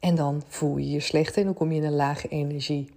En 0.00 0.14
dan 0.14 0.42
voel 0.48 0.76
je 0.76 0.90
je 0.90 1.00
slecht 1.00 1.36
en 1.36 1.44
dan 1.44 1.54
kom 1.54 1.72
je 1.72 1.76
in 1.76 1.84
een 1.84 1.96
lage 1.96 2.28
energie. 2.28 2.90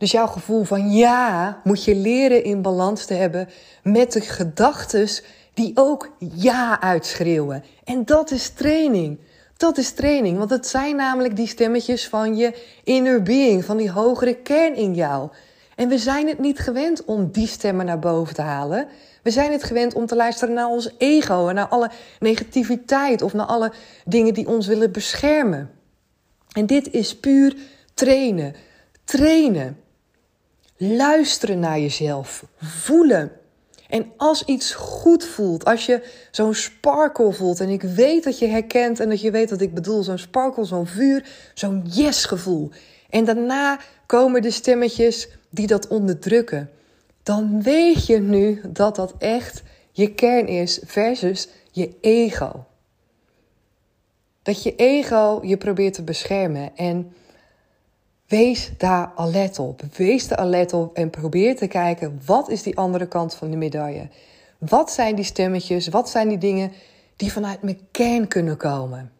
Dus 0.00 0.10
jouw 0.10 0.26
gevoel 0.26 0.64
van 0.64 0.90
ja 0.90 1.60
moet 1.64 1.84
je 1.84 1.94
leren 1.94 2.44
in 2.44 2.62
balans 2.62 3.04
te 3.04 3.14
hebben 3.14 3.48
met 3.82 4.12
de 4.12 4.20
gedachten 4.20 5.08
die 5.54 5.72
ook 5.74 6.10
ja 6.18 6.80
uitschreeuwen. 6.80 7.64
En 7.84 8.04
dat 8.04 8.30
is 8.30 8.48
training. 8.48 9.18
Dat 9.56 9.78
is 9.78 9.92
training, 9.92 10.38
want 10.38 10.50
het 10.50 10.66
zijn 10.66 10.96
namelijk 10.96 11.36
die 11.36 11.46
stemmetjes 11.46 12.08
van 12.08 12.36
je 12.36 12.54
inner 12.84 13.22
being, 13.22 13.64
van 13.64 13.76
die 13.76 13.90
hogere 13.90 14.34
kern 14.34 14.74
in 14.74 14.94
jou. 14.94 15.30
En 15.76 15.88
we 15.88 15.98
zijn 15.98 16.28
het 16.28 16.38
niet 16.38 16.58
gewend 16.58 17.04
om 17.04 17.30
die 17.30 17.46
stemmen 17.46 17.86
naar 17.86 17.98
boven 17.98 18.34
te 18.34 18.42
halen. 18.42 18.88
We 19.22 19.30
zijn 19.30 19.52
het 19.52 19.64
gewend 19.64 19.94
om 19.94 20.06
te 20.06 20.16
luisteren 20.16 20.54
naar 20.54 20.68
ons 20.68 20.90
ego 20.98 21.48
en 21.48 21.54
naar 21.54 21.68
alle 21.68 21.90
negativiteit 22.18 23.22
of 23.22 23.32
naar 23.32 23.46
alle 23.46 23.72
dingen 24.04 24.34
die 24.34 24.48
ons 24.48 24.66
willen 24.66 24.92
beschermen. 24.92 25.70
En 26.52 26.66
dit 26.66 26.90
is 26.90 27.16
puur 27.16 27.56
trainen. 27.94 28.54
Trainen. 29.04 29.88
Luisteren 30.82 31.58
naar 31.58 31.78
jezelf. 31.78 32.44
Voelen. 32.56 33.32
En 33.88 34.12
als 34.16 34.44
iets 34.44 34.74
goed 34.74 35.24
voelt, 35.24 35.64
als 35.64 35.86
je 35.86 36.02
zo'n 36.30 36.54
sparkle 36.54 37.32
voelt, 37.32 37.60
en 37.60 37.68
ik 37.68 37.82
weet 37.82 38.24
dat 38.24 38.38
je 38.38 38.46
herkent 38.46 39.00
en 39.00 39.08
dat 39.08 39.20
je 39.20 39.30
weet 39.30 39.50
wat 39.50 39.60
ik 39.60 39.74
bedoel, 39.74 40.02
zo'n 40.02 40.18
sparkle, 40.18 40.64
zo'n 40.64 40.86
vuur, 40.86 41.26
zo'n 41.54 41.82
yes-gevoel. 41.86 42.70
En 43.10 43.24
daarna 43.24 43.80
komen 44.06 44.42
de 44.42 44.50
stemmetjes 44.50 45.28
die 45.50 45.66
dat 45.66 45.88
onderdrukken. 45.88 46.70
Dan 47.22 47.62
weet 47.62 48.06
je 48.06 48.18
nu 48.18 48.60
dat 48.68 48.96
dat 48.96 49.14
echt 49.18 49.62
je 49.92 50.14
kern 50.14 50.46
is 50.46 50.80
versus 50.84 51.48
je 51.70 51.94
ego. 52.00 52.64
Dat 54.42 54.62
je 54.62 54.76
ego 54.76 55.40
je 55.42 55.56
probeert 55.56 55.94
te 55.94 56.02
beschermen. 56.02 56.76
En 56.76 57.12
Wees 58.30 58.70
daar 58.76 59.12
alert 59.16 59.58
op. 59.58 59.82
Wees 59.96 60.30
er 60.30 60.36
alert 60.36 60.72
op 60.72 60.96
en 60.96 61.10
probeer 61.10 61.56
te 61.56 61.66
kijken 61.66 62.20
wat 62.26 62.48
is 62.48 62.62
die 62.62 62.76
andere 62.76 63.06
kant 63.06 63.34
van 63.34 63.50
de 63.50 63.56
medaille. 63.56 64.08
Wat 64.58 64.90
zijn 64.90 65.14
die 65.14 65.24
stemmetjes? 65.24 65.88
Wat 65.88 66.10
zijn 66.10 66.28
die 66.28 66.38
dingen 66.38 66.72
die 67.16 67.32
vanuit 67.32 67.62
mijn 67.62 67.78
kern 67.90 68.28
kunnen 68.28 68.56
komen? 68.56 69.12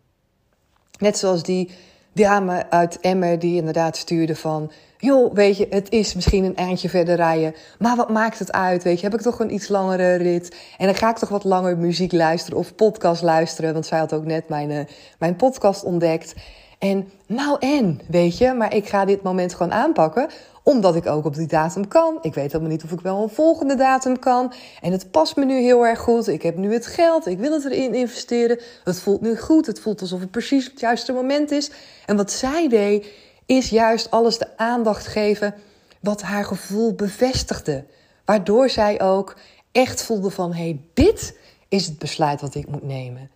Net 0.98 1.18
zoals 1.18 1.42
die 1.42 1.70
dame 2.12 2.70
uit 2.70 3.00
Emmer 3.00 3.38
die 3.38 3.56
inderdaad 3.56 3.96
stuurde 3.96 4.36
van... 4.36 4.70
joh, 4.98 5.34
weet 5.34 5.56
je, 5.56 5.66
het 5.70 5.90
is 5.90 6.14
misschien 6.14 6.44
een 6.44 6.56
eindje 6.56 6.88
verder 6.88 7.16
rijden... 7.16 7.54
maar 7.78 7.96
wat 7.96 8.10
maakt 8.10 8.38
het 8.38 8.52
uit, 8.52 8.82
weet 8.82 9.00
je? 9.00 9.04
Heb 9.04 9.14
ik 9.14 9.20
toch 9.20 9.40
een 9.40 9.54
iets 9.54 9.68
langere 9.68 10.14
rit? 10.14 10.56
En 10.78 10.86
dan 10.86 10.94
ga 10.94 11.10
ik 11.10 11.16
toch 11.16 11.28
wat 11.28 11.44
langer 11.44 11.78
muziek 11.78 12.12
luisteren 12.12 12.58
of 12.58 12.74
podcast 12.74 13.22
luisteren... 13.22 13.72
want 13.72 13.86
zij 13.86 13.98
had 13.98 14.12
ook 14.12 14.24
net 14.24 14.48
mijn, 14.48 14.70
uh, 14.70 14.80
mijn 15.18 15.36
podcast 15.36 15.84
ontdekt... 15.84 16.34
En 16.80 17.10
nou 17.26 17.56
en, 17.58 18.00
weet 18.08 18.38
je, 18.38 18.52
maar 18.52 18.74
ik 18.74 18.88
ga 18.88 19.04
dit 19.04 19.22
moment 19.22 19.54
gewoon 19.54 19.72
aanpakken 19.72 20.30
omdat 20.62 20.96
ik 20.96 21.06
ook 21.06 21.24
op 21.24 21.34
die 21.34 21.46
datum 21.46 21.88
kan. 21.88 22.18
Ik 22.20 22.34
weet 22.34 22.52
helemaal 22.52 22.72
niet 22.72 22.84
of 22.84 22.92
ik 22.92 23.00
wel 23.00 23.22
een 23.22 23.28
volgende 23.28 23.74
datum 23.74 24.18
kan. 24.18 24.52
En 24.80 24.92
het 24.92 25.10
past 25.10 25.36
me 25.36 25.44
nu 25.44 25.60
heel 25.60 25.86
erg 25.86 25.98
goed. 25.98 26.28
Ik 26.28 26.42
heb 26.42 26.56
nu 26.56 26.72
het 26.72 26.86
geld. 26.86 27.26
Ik 27.26 27.38
wil 27.38 27.52
het 27.52 27.64
erin 27.64 27.94
investeren. 27.94 28.60
Het 28.84 29.00
voelt 29.00 29.20
nu 29.20 29.36
goed. 29.36 29.66
Het 29.66 29.80
voelt 29.80 30.00
alsof 30.00 30.20
het 30.20 30.30
precies 30.30 30.64
het 30.64 30.80
juiste 30.80 31.12
moment 31.12 31.50
is. 31.50 31.70
En 32.06 32.16
wat 32.16 32.32
zij 32.32 32.68
deed, 32.68 33.06
is 33.46 33.70
juist 33.70 34.10
alles 34.10 34.38
de 34.38 34.56
aandacht 34.56 35.06
geven 35.06 35.54
wat 36.00 36.22
haar 36.22 36.44
gevoel 36.44 36.94
bevestigde. 36.94 37.84
Waardoor 38.24 38.70
zij 38.70 39.00
ook 39.00 39.36
echt 39.72 40.02
voelde 40.02 40.30
van, 40.30 40.52
hé, 40.52 40.62
hey, 40.62 40.80
dit 40.94 41.38
is 41.68 41.86
het 41.86 41.98
besluit 41.98 42.40
wat 42.40 42.54
ik 42.54 42.68
moet 42.68 42.86
nemen 42.86 43.30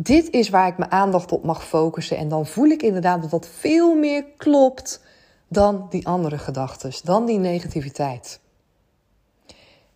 dit 0.00 0.30
is 0.30 0.48
waar 0.48 0.68
ik 0.68 0.78
mijn 0.78 0.90
aandacht 0.90 1.32
op 1.32 1.44
mag 1.44 1.66
focussen. 1.66 2.16
En 2.16 2.28
dan 2.28 2.46
voel 2.46 2.66
ik 2.66 2.82
inderdaad 2.82 3.20
dat 3.20 3.30
dat 3.30 3.48
veel 3.48 3.94
meer 3.94 4.24
klopt 4.36 5.02
dan 5.48 5.86
die 5.90 6.06
andere 6.06 6.38
gedachten, 6.38 6.92
dan 7.02 7.26
die 7.26 7.38
negativiteit. 7.38 8.40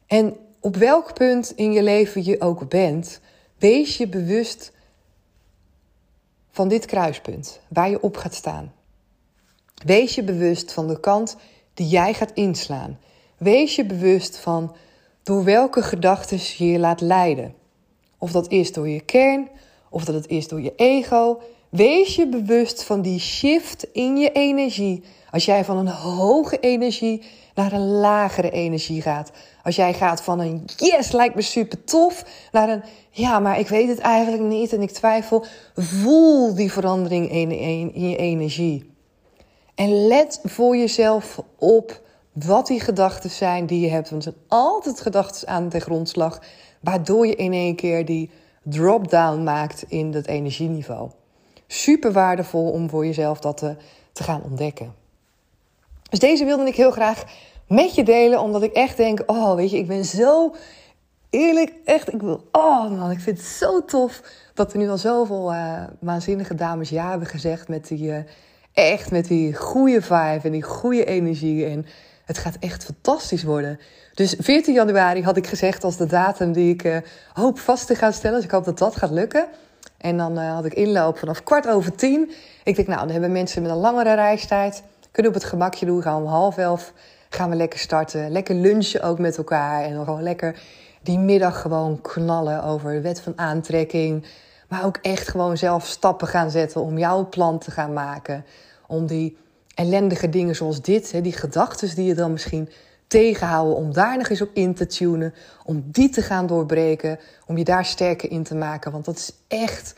En 0.06 0.36
op 0.60 0.76
welk 0.76 1.14
punt 1.14 1.52
in 1.56 1.72
je 1.72 1.82
leven 1.82 2.24
je 2.24 2.40
ook 2.40 2.68
bent, 2.68 3.20
wees 3.58 3.96
je 3.96 4.08
bewust 4.08 4.72
van 6.50 6.68
dit 6.68 6.86
kruispunt 6.86 7.60
waar 7.68 7.90
je 7.90 8.02
op 8.02 8.16
gaat 8.16 8.34
staan. 8.34 8.72
Wees 9.84 10.14
je 10.14 10.22
bewust 10.22 10.72
van 10.72 10.88
de 10.88 11.00
kant 11.00 11.36
die 11.74 11.88
jij 11.88 12.14
gaat 12.14 12.32
inslaan. 12.32 12.98
Wees 13.36 13.76
je 13.76 13.84
bewust 13.84 14.38
van 14.38 14.76
door 15.22 15.44
welke 15.44 15.82
gedachten 15.82 16.38
je 16.56 16.72
je 16.72 16.78
laat 16.78 17.00
leiden. 17.00 17.54
Of 18.18 18.32
dat 18.32 18.50
is 18.50 18.72
door 18.72 18.88
je 18.88 19.00
kern, 19.00 19.48
of 19.92 20.04
dat 20.04 20.14
het 20.14 20.28
is 20.28 20.48
door 20.48 20.60
je 20.60 20.72
ego. 20.76 21.40
Wees 21.68 22.16
je 22.16 22.28
bewust 22.28 22.82
van 22.82 23.02
die 23.02 23.20
shift 23.20 23.86
in 23.92 24.16
je 24.16 24.32
energie. 24.32 25.02
Als 25.30 25.44
jij 25.44 25.64
van 25.64 25.76
een 25.76 25.88
hoge 25.88 26.60
energie 26.60 27.22
naar 27.54 27.72
een 27.72 27.90
lagere 27.90 28.50
energie 28.50 29.02
gaat. 29.02 29.30
Als 29.62 29.76
jij 29.76 29.94
gaat 29.94 30.22
van 30.22 30.40
een 30.40 30.64
yes, 30.76 31.12
lijkt 31.12 31.34
me 31.34 31.42
super 31.42 31.84
tof, 31.84 32.24
naar 32.52 32.68
een 32.68 32.82
ja, 33.10 33.38
maar 33.38 33.58
ik 33.58 33.68
weet 33.68 33.88
het 33.88 33.98
eigenlijk 33.98 34.42
niet 34.42 34.72
en 34.72 34.82
ik 34.82 34.90
twijfel. 34.90 35.44
Voel 35.74 36.54
die 36.54 36.72
verandering 36.72 37.30
in, 37.30 37.50
in 37.50 38.08
je 38.08 38.16
energie. 38.16 38.90
En 39.74 40.06
let 40.06 40.40
voor 40.44 40.76
jezelf 40.76 41.42
op 41.58 42.00
wat 42.32 42.66
die 42.66 42.80
gedachten 42.80 43.30
zijn 43.30 43.66
die 43.66 43.80
je 43.80 43.88
hebt. 43.88 44.10
Want 44.10 44.24
het 44.24 44.34
zijn 44.34 44.46
altijd 44.48 45.00
gedachten 45.00 45.48
aan 45.48 45.68
de 45.68 45.80
grondslag, 45.80 46.40
waardoor 46.80 47.26
je 47.26 47.34
in 47.34 47.52
één 47.52 47.74
keer 47.74 48.04
die 48.04 48.30
drop-down 48.62 49.42
maakt 49.42 49.84
in 49.88 50.10
dat 50.10 50.26
energieniveau. 50.26 51.10
Super 51.66 52.12
waardevol 52.12 52.70
om 52.70 52.88
voor 52.88 53.06
jezelf 53.06 53.40
dat 53.40 53.56
te, 53.56 53.76
te 54.12 54.22
gaan 54.22 54.42
ontdekken. 54.42 54.94
Dus 56.10 56.18
deze 56.18 56.44
wilde 56.44 56.66
ik 56.66 56.76
heel 56.76 56.90
graag 56.90 57.24
met 57.68 57.94
je 57.94 58.04
delen, 58.04 58.40
omdat 58.40 58.62
ik 58.62 58.72
echt 58.72 58.96
denk: 58.96 59.22
oh, 59.26 59.54
weet 59.54 59.70
je, 59.70 59.78
ik 59.78 59.86
ben 59.86 60.04
zo 60.04 60.54
eerlijk, 61.30 61.72
echt, 61.84 62.12
ik 62.12 62.20
wil, 62.20 62.48
oh 62.52 62.90
man, 62.90 63.10
ik 63.10 63.20
vind 63.20 63.38
het 63.38 63.46
zo 63.46 63.84
tof 63.84 64.22
dat 64.54 64.72
er 64.72 64.78
nu 64.78 64.88
al 64.88 64.98
zoveel 64.98 65.52
uh, 65.52 65.82
waanzinnige 66.00 66.54
dames 66.54 66.88
ja 66.88 67.10
hebben 67.10 67.28
gezegd 67.28 67.68
met 67.68 67.88
die 67.88 68.08
uh, 68.08 68.16
echt 68.72 69.10
met 69.10 69.28
die 69.28 69.54
goede 69.54 70.02
vibe 70.02 70.40
en 70.42 70.52
die 70.52 70.62
goede 70.62 71.04
energie. 71.04 71.66
En 71.66 71.86
het 72.24 72.38
gaat 72.38 72.56
echt 72.60 72.84
fantastisch 72.84 73.42
worden. 73.42 73.78
Dus 74.14 74.34
14 74.38 74.74
januari 74.74 75.22
had 75.22 75.36
ik 75.36 75.46
gezegd 75.46 75.84
als 75.84 75.96
de 75.96 76.06
datum 76.06 76.52
die 76.52 76.72
ik 76.72 76.84
uh, 76.84 76.96
hoop 77.32 77.58
vast 77.58 77.86
te 77.86 77.94
gaan 77.94 78.12
stellen. 78.12 78.36
Dus 78.36 78.44
ik 78.44 78.50
hoop 78.50 78.64
dat 78.64 78.78
dat 78.78 78.96
gaat 78.96 79.10
lukken. 79.10 79.46
En 79.98 80.16
dan 80.16 80.38
uh, 80.38 80.54
had 80.54 80.64
ik 80.64 80.74
inloop 80.74 81.18
vanaf 81.18 81.42
kwart 81.42 81.68
over 81.68 81.94
tien. 81.94 82.32
Ik 82.64 82.76
denk, 82.76 82.88
nou, 82.88 83.00
dan 83.00 83.10
hebben 83.10 83.32
mensen 83.32 83.62
met 83.62 83.70
een 83.70 83.76
langere 83.76 84.14
reistijd. 84.14 84.82
Kunnen 85.10 85.32
op 85.32 85.38
het 85.38 85.48
gemakje 85.48 85.86
doen. 85.86 86.02
Gaan 86.02 86.22
om 86.22 86.26
half 86.26 86.58
elf 86.58 86.92
gaan 87.28 87.50
we 87.50 87.56
lekker 87.56 87.78
starten. 87.78 88.30
Lekker 88.30 88.54
lunchen 88.54 89.02
ook 89.02 89.18
met 89.18 89.36
elkaar. 89.36 89.82
En 89.82 89.94
dan 89.94 90.04
gewoon 90.04 90.22
lekker 90.22 90.60
die 91.02 91.18
middag 91.18 91.60
gewoon 91.60 92.00
knallen 92.00 92.64
over 92.64 92.92
de 92.92 93.00
wet 93.00 93.20
van 93.20 93.32
aantrekking. 93.36 94.26
Maar 94.68 94.84
ook 94.84 94.98
echt 95.02 95.28
gewoon 95.28 95.56
zelf 95.56 95.86
stappen 95.86 96.28
gaan 96.28 96.50
zetten 96.50 96.80
om 96.80 96.98
jouw 96.98 97.28
plan 97.28 97.58
te 97.58 97.70
gaan 97.70 97.92
maken. 97.92 98.44
Om 98.86 99.06
die 99.06 99.36
ellendige 99.74 100.28
dingen 100.28 100.54
zoals 100.54 100.82
dit, 100.82 101.22
die 101.22 101.32
gedachten 101.32 101.94
die 101.94 102.04
je 102.04 102.14
dan 102.14 102.32
misschien 102.32 102.68
tegenhouden, 103.12 103.76
om 103.76 103.92
daar 103.92 104.16
nog 104.16 104.28
eens 104.28 104.40
op 104.40 104.50
in 104.52 104.74
te 104.74 104.86
tunen, 104.86 105.34
om 105.64 105.84
die 105.86 106.08
te 106.08 106.22
gaan 106.22 106.46
doorbreken, 106.46 107.18
om 107.46 107.58
je 107.58 107.64
daar 107.64 107.84
sterker 107.84 108.30
in 108.30 108.42
te 108.42 108.54
maken. 108.54 108.92
Want 108.92 109.04
dat 109.04 109.16
is 109.16 109.32
echt 109.48 109.94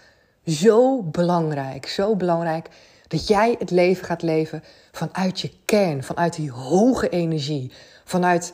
zo 0.46 1.03
belangrijk, 1.03 1.88
zo 1.88 2.16
belangrijk 2.16 2.68
dat 3.09 3.27
jij 3.27 3.57
het 3.59 3.70
leven 3.70 4.05
gaat 4.05 4.22
leven 4.22 4.62
vanuit 4.92 5.40
je 5.40 5.50
kern, 5.64 6.05
vanuit 6.05 6.35
die 6.35 6.50
hoge 6.50 7.09
energie, 7.09 7.72
vanuit 8.05 8.53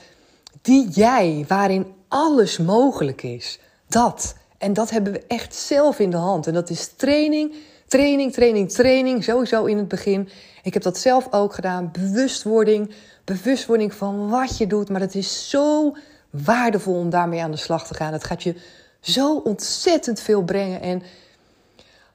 die 0.62 0.88
jij 0.88 1.44
waarin 1.48 1.86
alles 2.08 2.58
mogelijk 2.58 3.22
is. 3.22 3.58
Dat. 3.86 4.34
En 4.58 4.72
dat 4.72 4.90
hebben 4.90 5.12
we 5.12 5.24
echt 5.26 5.54
zelf 5.54 5.98
in 5.98 6.10
de 6.10 6.16
hand. 6.16 6.46
En 6.46 6.54
dat 6.54 6.70
is 6.70 6.86
training, 6.86 7.54
training, 7.88 8.32
training, 8.32 8.70
training. 8.70 9.24
Sowieso 9.24 9.64
in 9.64 9.76
het 9.76 9.88
begin. 9.88 10.28
Ik 10.62 10.74
heb 10.74 10.82
dat 10.82 10.98
zelf 10.98 11.28
ook 11.30 11.54
gedaan. 11.54 11.90
Bewustwording. 11.92 12.94
Bewustwording 13.30 13.94
van 13.94 14.28
wat 14.28 14.58
je 14.58 14.66
doet. 14.66 14.88
Maar 14.88 15.00
het 15.00 15.14
is 15.14 15.50
zo 15.50 15.96
waardevol 16.30 16.94
om 16.94 17.10
daarmee 17.10 17.42
aan 17.42 17.50
de 17.50 17.56
slag 17.56 17.86
te 17.86 17.94
gaan. 17.94 18.12
Het 18.12 18.24
gaat 18.24 18.42
je 18.42 18.54
zo 19.00 19.36
ontzettend 19.36 20.20
veel 20.20 20.42
brengen. 20.42 20.80
En 20.80 21.02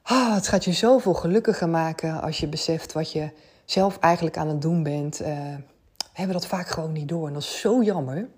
ah, 0.02 0.34
het 0.34 0.48
gaat 0.48 0.64
je 0.64 0.72
zoveel 0.72 1.14
gelukkiger 1.14 1.68
maken 1.68 2.22
als 2.22 2.38
je 2.38 2.46
beseft 2.46 2.92
wat 2.92 3.12
je 3.12 3.30
zelf 3.64 3.98
eigenlijk 3.98 4.36
aan 4.36 4.48
het 4.48 4.62
doen 4.62 4.82
bent. 4.82 5.20
Uh, 5.20 5.28
we 5.96 6.12
hebben 6.12 6.36
dat 6.36 6.46
vaak 6.46 6.68
gewoon 6.68 6.92
niet 6.92 7.08
door. 7.08 7.26
En 7.26 7.32
dat 7.32 7.42
is 7.42 7.60
zo 7.60 7.82
jammer. 7.82 8.28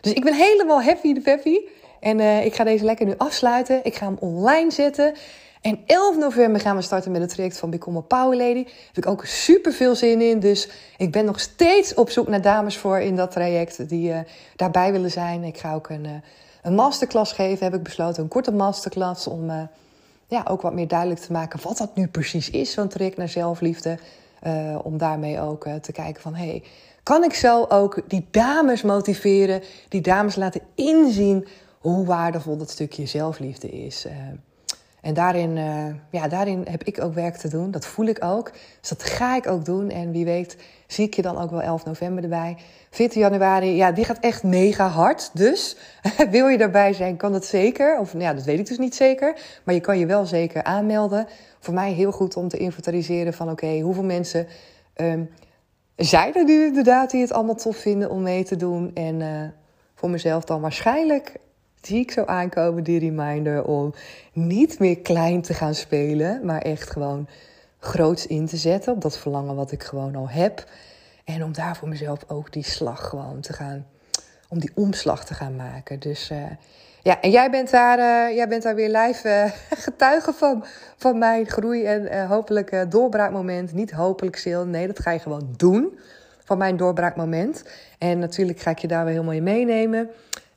Dus 0.00 0.12
ik 0.12 0.24
ben 0.24 0.34
helemaal 0.34 0.82
happy 0.82 1.12
de 1.12 1.20
peppy. 1.20 1.58
En 2.00 2.18
uh, 2.18 2.44
ik 2.44 2.54
ga 2.54 2.64
deze 2.64 2.84
lekker 2.84 3.06
nu 3.06 3.14
afsluiten. 3.16 3.84
Ik 3.84 3.94
ga 3.94 4.06
hem 4.06 4.16
online 4.20 4.70
zetten. 4.70 5.14
En 5.62 5.80
11 5.86 6.16
november 6.16 6.60
gaan 6.60 6.76
we 6.76 6.82
starten 6.82 7.12
met 7.12 7.20
het 7.20 7.30
traject 7.30 7.58
van 7.58 7.70
Become 7.70 7.98
a 7.98 8.00
Power 8.00 8.36
Lady. 8.36 8.64
Daar 8.64 8.74
heb 8.86 9.04
ik 9.04 9.06
ook 9.06 9.24
super 9.24 9.72
veel 9.72 9.94
zin 9.94 10.20
in. 10.20 10.40
Dus 10.40 10.68
ik 10.96 11.12
ben 11.12 11.24
nog 11.24 11.40
steeds 11.40 11.94
op 11.94 12.10
zoek 12.10 12.28
naar 12.28 12.42
dames 12.42 12.76
voor 12.76 13.00
in 13.00 13.16
dat 13.16 13.30
traject 13.30 13.88
die 13.88 14.10
uh, 14.10 14.18
daarbij 14.56 14.92
willen 14.92 15.10
zijn. 15.10 15.44
Ik 15.44 15.58
ga 15.58 15.74
ook 15.74 15.88
een, 15.88 16.04
uh, 16.04 16.10
een 16.62 16.74
masterclass 16.74 17.32
geven, 17.32 17.64
heb 17.64 17.74
ik 17.74 17.82
besloten. 17.82 18.22
Een 18.22 18.28
korte 18.28 18.52
masterclass 18.52 19.26
om 19.26 19.50
uh, 19.50 19.62
ja, 20.26 20.44
ook 20.48 20.62
wat 20.62 20.74
meer 20.74 20.88
duidelijk 20.88 21.20
te 21.20 21.32
maken 21.32 21.62
wat 21.62 21.78
dat 21.78 21.96
nu 21.96 22.06
precies 22.06 22.50
is, 22.50 22.72
zo'n 22.72 22.88
traject 22.88 23.16
naar 23.16 23.28
zelfliefde. 23.28 23.98
om 24.82 24.98
daarmee 24.98 25.40
ook 25.40 25.68
te 25.80 25.92
kijken 25.92 26.22
van, 26.22 26.34
hey, 26.34 26.62
kan 27.02 27.24
ik 27.24 27.34
zo 27.34 27.64
ook 27.64 28.00
die 28.08 28.26
dames 28.30 28.82
motiveren, 28.82 29.62
die 29.88 30.00
dames 30.00 30.36
laten 30.36 30.60
inzien 30.74 31.46
hoe 31.78 32.06
waardevol 32.06 32.56
dat 32.56 32.70
stukje 32.70 33.06
zelfliefde 33.06 33.70
is. 33.70 34.06
En 35.02 35.14
daarin, 35.14 35.56
uh, 35.56 35.86
ja, 36.10 36.28
daarin 36.28 36.66
heb 36.70 36.82
ik 36.82 37.02
ook 37.02 37.14
werk 37.14 37.36
te 37.36 37.48
doen. 37.48 37.70
Dat 37.70 37.86
voel 37.86 38.06
ik 38.06 38.24
ook. 38.24 38.52
Dus 38.80 38.88
dat 38.88 39.02
ga 39.02 39.36
ik 39.36 39.46
ook 39.46 39.64
doen. 39.64 39.90
En 39.90 40.12
wie 40.12 40.24
weet 40.24 40.56
zie 40.86 41.06
ik 41.06 41.14
je 41.14 41.22
dan 41.22 41.38
ook 41.38 41.50
wel 41.50 41.62
11 41.62 41.84
november 41.84 42.22
erbij. 42.22 42.56
14 42.90 43.20
januari, 43.20 43.76
ja, 43.76 43.92
die 43.92 44.04
gaat 44.04 44.18
echt 44.18 44.42
mega 44.42 44.88
hard. 44.88 45.30
Dus 45.34 45.76
wil 46.30 46.48
je 46.48 46.58
daarbij 46.58 46.92
zijn, 46.92 47.16
kan 47.16 47.32
dat 47.32 47.44
zeker. 47.44 47.98
Of 47.98 48.12
nou 48.12 48.24
ja, 48.24 48.34
dat 48.34 48.44
weet 48.44 48.58
ik 48.58 48.66
dus 48.66 48.78
niet 48.78 48.94
zeker. 48.94 49.36
Maar 49.64 49.74
je 49.74 49.80
kan 49.80 49.98
je 49.98 50.06
wel 50.06 50.26
zeker 50.26 50.62
aanmelden. 50.62 51.26
Voor 51.58 51.74
mij 51.74 51.92
heel 51.92 52.12
goed 52.12 52.36
om 52.36 52.48
te 52.48 52.56
inventariseren 52.56 53.34
van 53.34 53.50
oké, 53.50 53.80
hoeveel 53.80 54.04
mensen... 54.04 54.46
Um, 54.96 55.30
zijn 55.96 56.34
er 56.34 56.44
nu 56.44 56.64
inderdaad 56.66 57.10
die 57.10 57.20
het 57.20 57.32
allemaal 57.32 57.54
tof 57.54 57.76
vinden 57.76 58.10
om 58.10 58.22
mee 58.22 58.44
te 58.44 58.56
doen? 58.56 58.90
En 58.94 59.20
uh, 59.20 59.28
voor 59.94 60.10
mezelf 60.10 60.44
dan 60.44 60.60
waarschijnlijk 60.60 61.36
zie 61.82 62.00
ik 62.00 62.10
zo 62.10 62.24
aankomen 62.24 62.84
die 62.84 62.98
reminder 62.98 63.64
om 63.64 63.94
niet 64.32 64.78
meer 64.78 64.98
klein 65.00 65.42
te 65.42 65.54
gaan 65.54 65.74
spelen, 65.74 66.44
maar 66.44 66.60
echt 66.60 66.90
gewoon 66.90 67.28
groots 67.78 68.26
in 68.26 68.46
te 68.46 68.56
zetten 68.56 68.92
op 68.92 69.00
dat 69.00 69.18
verlangen 69.18 69.54
wat 69.54 69.72
ik 69.72 69.82
gewoon 69.82 70.16
al 70.16 70.28
heb. 70.28 70.64
En 71.24 71.44
om 71.44 71.52
daar 71.52 71.76
voor 71.76 71.88
mezelf 71.88 72.24
ook 72.26 72.52
die 72.52 72.64
slag 72.64 73.08
gewoon 73.08 73.40
te 73.40 73.52
gaan, 73.52 73.86
om 74.48 74.58
die 74.58 74.70
omslag 74.74 75.24
te 75.24 75.34
gaan 75.34 75.56
maken. 75.56 75.98
Dus 75.98 76.30
uh, 76.30 76.38
ja, 77.02 77.20
en 77.20 77.30
jij 77.30 77.50
bent 77.50 77.70
daar, 77.70 77.98
uh, 77.98 78.36
jij 78.36 78.48
bent 78.48 78.62
daar 78.62 78.74
weer 78.74 78.90
live 78.90 79.28
uh, 79.28 79.78
getuige 79.84 80.32
van, 80.32 80.64
van 80.96 81.18
mijn 81.18 81.46
groei 81.46 81.84
en 81.84 82.26
hopelijk 82.26 82.86
doorbraakmoment. 82.90 83.72
Niet 83.72 83.90
hopelijk 83.90 84.36
stil, 84.36 84.66
nee, 84.66 84.86
dat 84.86 84.98
ga 84.98 85.10
je 85.10 85.18
gewoon 85.18 85.54
doen 85.56 85.98
van 86.44 86.58
mijn 86.58 86.76
doorbraakmoment. 86.76 87.64
En 87.98 88.18
natuurlijk 88.18 88.60
ga 88.60 88.70
ik 88.70 88.78
je 88.78 88.88
daar 88.88 89.04
weer 89.04 89.12
helemaal 89.12 89.34
in 89.34 89.42
meenemen. 89.42 90.10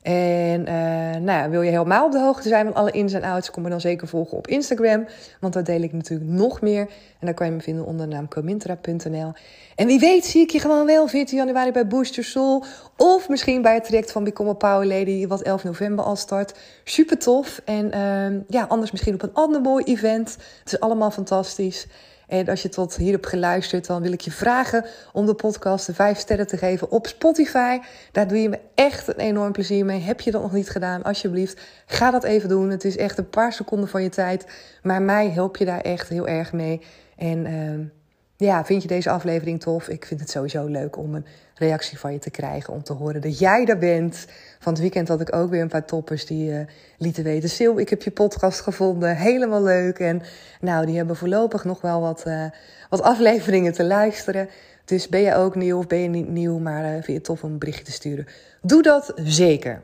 En 0.06 0.60
uh, 0.68 1.20
nou 1.20 1.50
wil 1.50 1.62
je 1.62 1.70
helemaal 1.70 2.06
op 2.06 2.12
de 2.12 2.20
hoogte 2.20 2.48
zijn 2.48 2.64
van 2.64 2.74
alle 2.74 2.90
ins 2.90 3.12
en 3.12 3.22
outs, 3.22 3.50
kom 3.50 3.62
me 3.62 3.68
dan 3.68 3.80
zeker 3.80 4.08
volgen 4.08 4.36
op 4.36 4.46
Instagram. 4.46 5.06
Want 5.40 5.52
daar 5.52 5.64
deel 5.64 5.82
ik 5.82 5.92
natuurlijk 5.92 6.30
nog 6.30 6.60
meer. 6.60 6.80
En 7.18 7.26
daar 7.26 7.34
kan 7.34 7.46
je 7.46 7.52
me 7.52 7.60
vinden 7.60 7.84
onder 7.84 8.08
de 8.08 8.14
naam 8.14 8.28
comintra.nl. 8.28 9.32
En 9.74 9.86
wie 9.86 9.98
weet 9.98 10.24
zie 10.24 10.42
ik 10.42 10.50
je 10.50 10.60
gewoon 10.60 10.86
wel 10.86 11.08
14 11.08 11.36
januari 11.36 11.72
bij 11.72 11.86
Boost 11.86 12.14
Your 12.14 12.30
Soul. 12.30 12.64
Of 12.96 13.28
misschien 13.28 13.62
bij 13.62 13.74
het 13.74 13.84
traject 13.84 14.12
van 14.12 14.24
Become 14.24 14.50
a 14.50 14.52
Power 14.52 14.86
Lady, 14.86 15.26
wat 15.26 15.42
11 15.42 15.64
november 15.64 16.04
al 16.04 16.16
start. 16.16 16.58
Super 16.84 17.18
tof. 17.18 17.60
En 17.64 17.86
uh, 17.94 18.40
ja, 18.48 18.64
anders 18.68 18.90
misschien 18.90 19.14
op 19.14 19.22
een 19.22 19.34
ander 19.34 19.60
mooi 19.60 19.84
event. 19.84 20.36
Het 20.58 20.72
is 20.72 20.80
allemaal 20.80 21.10
fantastisch. 21.10 21.86
En 22.26 22.48
als 22.48 22.62
je 22.62 22.68
tot 22.68 22.96
hier 22.96 23.12
hebt 23.12 23.26
geluisterd, 23.26 23.86
dan 23.86 24.02
wil 24.02 24.12
ik 24.12 24.20
je 24.20 24.30
vragen 24.30 24.84
om 25.12 25.26
de 25.26 25.34
podcast 25.34 25.86
de 25.86 25.94
vijf 25.94 26.18
sterren 26.18 26.46
te 26.46 26.56
geven 26.56 26.90
op 26.90 27.06
Spotify. 27.06 27.78
Daar 28.12 28.28
doe 28.28 28.42
je 28.42 28.48
me 28.48 28.58
echt 28.74 29.08
een 29.08 29.18
enorm 29.18 29.52
plezier 29.52 29.84
mee. 29.84 30.00
Heb 30.00 30.20
je 30.20 30.30
dat 30.30 30.42
nog 30.42 30.52
niet 30.52 30.70
gedaan? 30.70 31.02
Alsjeblieft, 31.02 31.60
ga 31.86 32.10
dat 32.10 32.24
even 32.24 32.48
doen. 32.48 32.70
Het 32.70 32.84
is 32.84 32.96
echt 32.96 33.18
een 33.18 33.28
paar 33.28 33.52
seconden 33.52 33.88
van 33.88 34.02
je 34.02 34.08
tijd. 34.08 34.46
Maar 34.82 35.02
mij 35.02 35.30
help 35.30 35.56
je 35.56 35.64
daar 35.64 35.80
echt 35.80 36.08
heel 36.08 36.28
erg 36.28 36.52
mee. 36.52 36.80
En 37.16 37.46
uh, 37.46 37.86
ja, 38.36 38.64
vind 38.64 38.82
je 38.82 38.88
deze 38.88 39.10
aflevering 39.10 39.60
tof? 39.60 39.88
Ik 39.88 40.04
vind 40.06 40.20
het 40.20 40.30
sowieso 40.30 40.64
leuk 40.64 40.96
om 40.96 41.14
een 41.14 41.26
reactie 41.58 41.98
van 41.98 42.12
je 42.12 42.18
te 42.18 42.30
krijgen. 42.30 42.72
Om 42.72 42.82
te 42.82 42.92
horen 42.92 43.20
dat 43.20 43.38
jij 43.38 43.66
er 43.66 43.78
bent. 43.78 44.26
Van 44.58 44.72
het 44.72 44.82
weekend 44.82 45.08
had 45.08 45.20
ik 45.20 45.34
ook 45.34 45.50
weer 45.50 45.62
een 45.62 45.68
paar 45.68 45.84
toppers 45.84 46.26
die 46.26 46.50
uh, 46.50 46.60
lieten 46.98 47.24
weten. 47.24 47.48
Sil, 47.56 47.78
ik 47.78 47.88
heb 47.88 48.02
je 48.02 48.10
podcast 48.10 48.60
gevonden. 48.60 49.16
Helemaal 49.16 49.62
leuk. 49.62 49.98
En 49.98 50.22
nou, 50.60 50.86
die 50.86 50.96
hebben 50.96 51.16
voorlopig 51.16 51.64
nog 51.64 51.80
wel 51.80 52.00
wat, 52.00 52.24
uh, 52.26 52.44
wat 52.88 53.02
afleveringen 53.02 53.72
te 53.72 53.84
luisteren. 53.84 54.48
Dus 54.84 55.08
ben 55.08 55.20
je 55.20 55.34
ook 55.34 55.54
nieuw 55.54 55.78
of 55.78 55.86
ben 55.86 55.98
je 55.98 56.08
niet 56.08 56.28
nieuw, 56.28 56.58
maar 56.58 56.84
uh, 56.84 56.90
vind 56.90 57.06
je 57.06 57.12
het 57.12 57.24
tof 57.24 57.42
om 57.42 57.50
een 57.50 57.58
berichtje 57.58 57.84
te 57.84 57.92
sturen? 57.92 58.26
Doe 58.62 58.82
dat 58.82 59.12
zeker. 59.24 59.82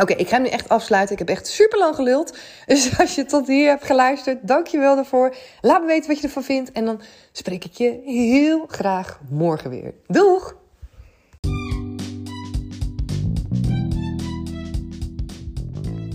Oké, 0.00 0.12
ik 0.12 0.28
ga 0.28 0.38
nu 0.38 0.48
echt 0.48 0.68
afsluiten. 0.68 1.12
Ik 1.12 1.18
heb 1.18 1.28
echt 1.28 1.46
super 1.46 1.78
lang 1.78 1.94
geluld. 1.94 2.38
Dus 2.66 2.92
als 3.00 3.14
je 3.14 3.24
tot 3.24 3.46
hier 3.46 3.68
hebt 3.68 3.84
geluisterd, 3.84 4.38
dank 4.48 4.66
je 4.66 4.78
wel 4.78 4.94
daarvoor. 4.94 5.36
Laat 5.60 5.80
me 5.80 5.86
weten 5.86 6.08
wat 6.08 6.20
je 6.20 6.26
ervan 6.26 6.42
vindt. 6.42 6.72
En 6.72 6.84
dan 6.84 7.00
spreek 7.32 7.64
ik 7.64 7.72
je 7.72 8.00
heel 8.04 8.64
graag 8.66 9.20
morgen 9.28 9.70
weer. 9.70 9.94
Doeg! 10.06 10.59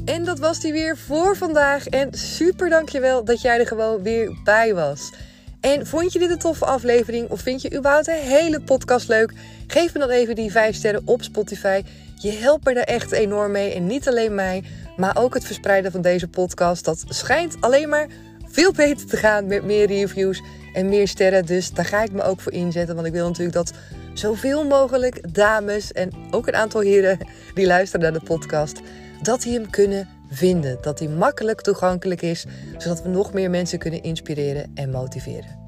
En 0.05 0.23
dat 0.23 0.39
was 0.39 0.59
die 0.59 0.71
weer 0.71 0.97
voor 0.97 1.37
vandaag. 1.37 1.87
En 1.87 2.13
super 2.13 2.69
dankjewel 2.69 3.23
dat 3.23 3.41
jij 3.41 3.59
er 3.59 3.67
gewoon 3.67 4.03
weer 4.03 4.37
bij 4.43 4.73
was. 4.73 5.11
En 5.59 5.87
vond 5.87 6.13
je 6.13 6.19
dit 6.19 6.29
een 6.29 6.37
toffe 6.37 6.65
aflevering 6.65 7.29
of 7.29 7.41
vind 7.41 7.61
je 7.61 7.75
überhaupt 7.75 8.07
een 8.07 8.13
hele 8.13 8.61
podcast 8.61 9.07
leuk? 9.07 9.33
Geef 9.67 9.93
me 9.93 9.99
dan 9.99 10.09
even 10.09 10.35
die 10.35 10.51
5 10.51 10.75
sterren 10.75 11.01
op 11.05 11.23
Spotify. 11.23 11.83
Je 12.15 12.31
helpt 12.31 12.65
me 12.65 12.73
daar 12.73 12.83
echt 12.83 13.11
enorm 13.11 13.51
mee. 13.51 13.73
En 13.73 13.87
niet 13.87 14.07
alleen 14.07 14.35
mij, 14.35 14.63
maar 14.97 15.17
ook 15.17 15.33
het 15.33 15.45
verspreiden 15.45 15.91
van 15.91 16.01
deze 16.01 16.27
podcast. 16.27 16.85
Dat 16.85 17.03
schijnt 17.07 17.57
alleen 17.59 17.89
maar 17.89 18.07
veel 18.45 18.71
beter 18.71 19.07
te 19.07 19.17
gaan 19.17 19.47
met 19.47 19.63
meer 19.63 19.87
reviews 19.87 20.41
en 20.73 20.89
meer 20.89 21.07
sterren. 21.07 21.45
Dus 21.45 21.71
daar 21.71 21.85
ga 21.85 22.03
ik 22.03 22.11
me 22.11 22.23
ook 22.23 22.41
voor 22.41 22.51
inzetten. 22.51 22.95
Want 22.95 23.07
ik 23.07 23.13
wil 23.13 23.27
natuurlijk 23.27 23.55
dat 23.55 23.71
zoveel 24.13 24.65
mogelijk 24.65 25.33
dames 25.33 25.91
en 25.91 26.11
ook 26.31 26.47
een 26.47 26.55
aantal 26.55 26.81
heren 26.81 27.17
die 27.53 27.65
luisteren 27.65 28.01
naar 28.01 28.19
de 28.19 28.25
podcast, 28.25 28.79
dat 29.21 29.41
die 29.41 29.53
hem 29.53 29.69
kunnen 29.69 30.09
vinden. 30.29 30.77
Dat 30.81 30.97
die 30.97 31.09
makkelijk 31.09 31.61
toegankelijk 31.61 32.21
is, 32.21 32.45
zodat 32.77 33.01
we 33.01 33.09
nog 33.09 33.33
meer 33.33 33.49
mensen 33.49 33.79
kunnen 33.79 34.03
inspireren 34.03 34.71
en 34.75 34.89
motiveren. 34.89 35.63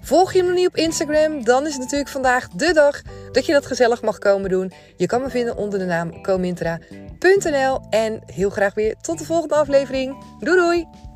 Volg 0.00 0.32
je 0.32 0.42
me 0.42 0.48
nog 0.48 0.56
niet 0.56 0.68
op 0.68 0.76
Instagram? 0.76 1.44
Dan 1.44 1.66
is 1.66 1.72
het 1.72 1.82
natuurlijk 1.82 2.10
vandaag 2.10 2.48
de 2.48 2.72
dag 2.72 3.02
dat 3.32 3.46
je 3.46 3.52
dat 3.52 3.66
gezellig 3.66 4.02
mag 4.02 4.18
komen 4.18 4.50
doen. 4.50 4.72
Je 4.96 5.06
kan 5.06 5.22
me 5.22 5.30
vinden 5.30 5.56
onder 5.56 5.78
de 5.78 5.84
naam 5.84 6.22
comintra.nl. 6.22 7.80
En 7.90 8.22
heel 8.26 8.50
graag 8.50 8.74
weer 8.74 8.96
tot 9.00 9.18
de 9.18 9.24
volgende 9.24 9.54
aflevering. 9.54 10.24
Doei 10.38 10.56
doei! 10.56 11.07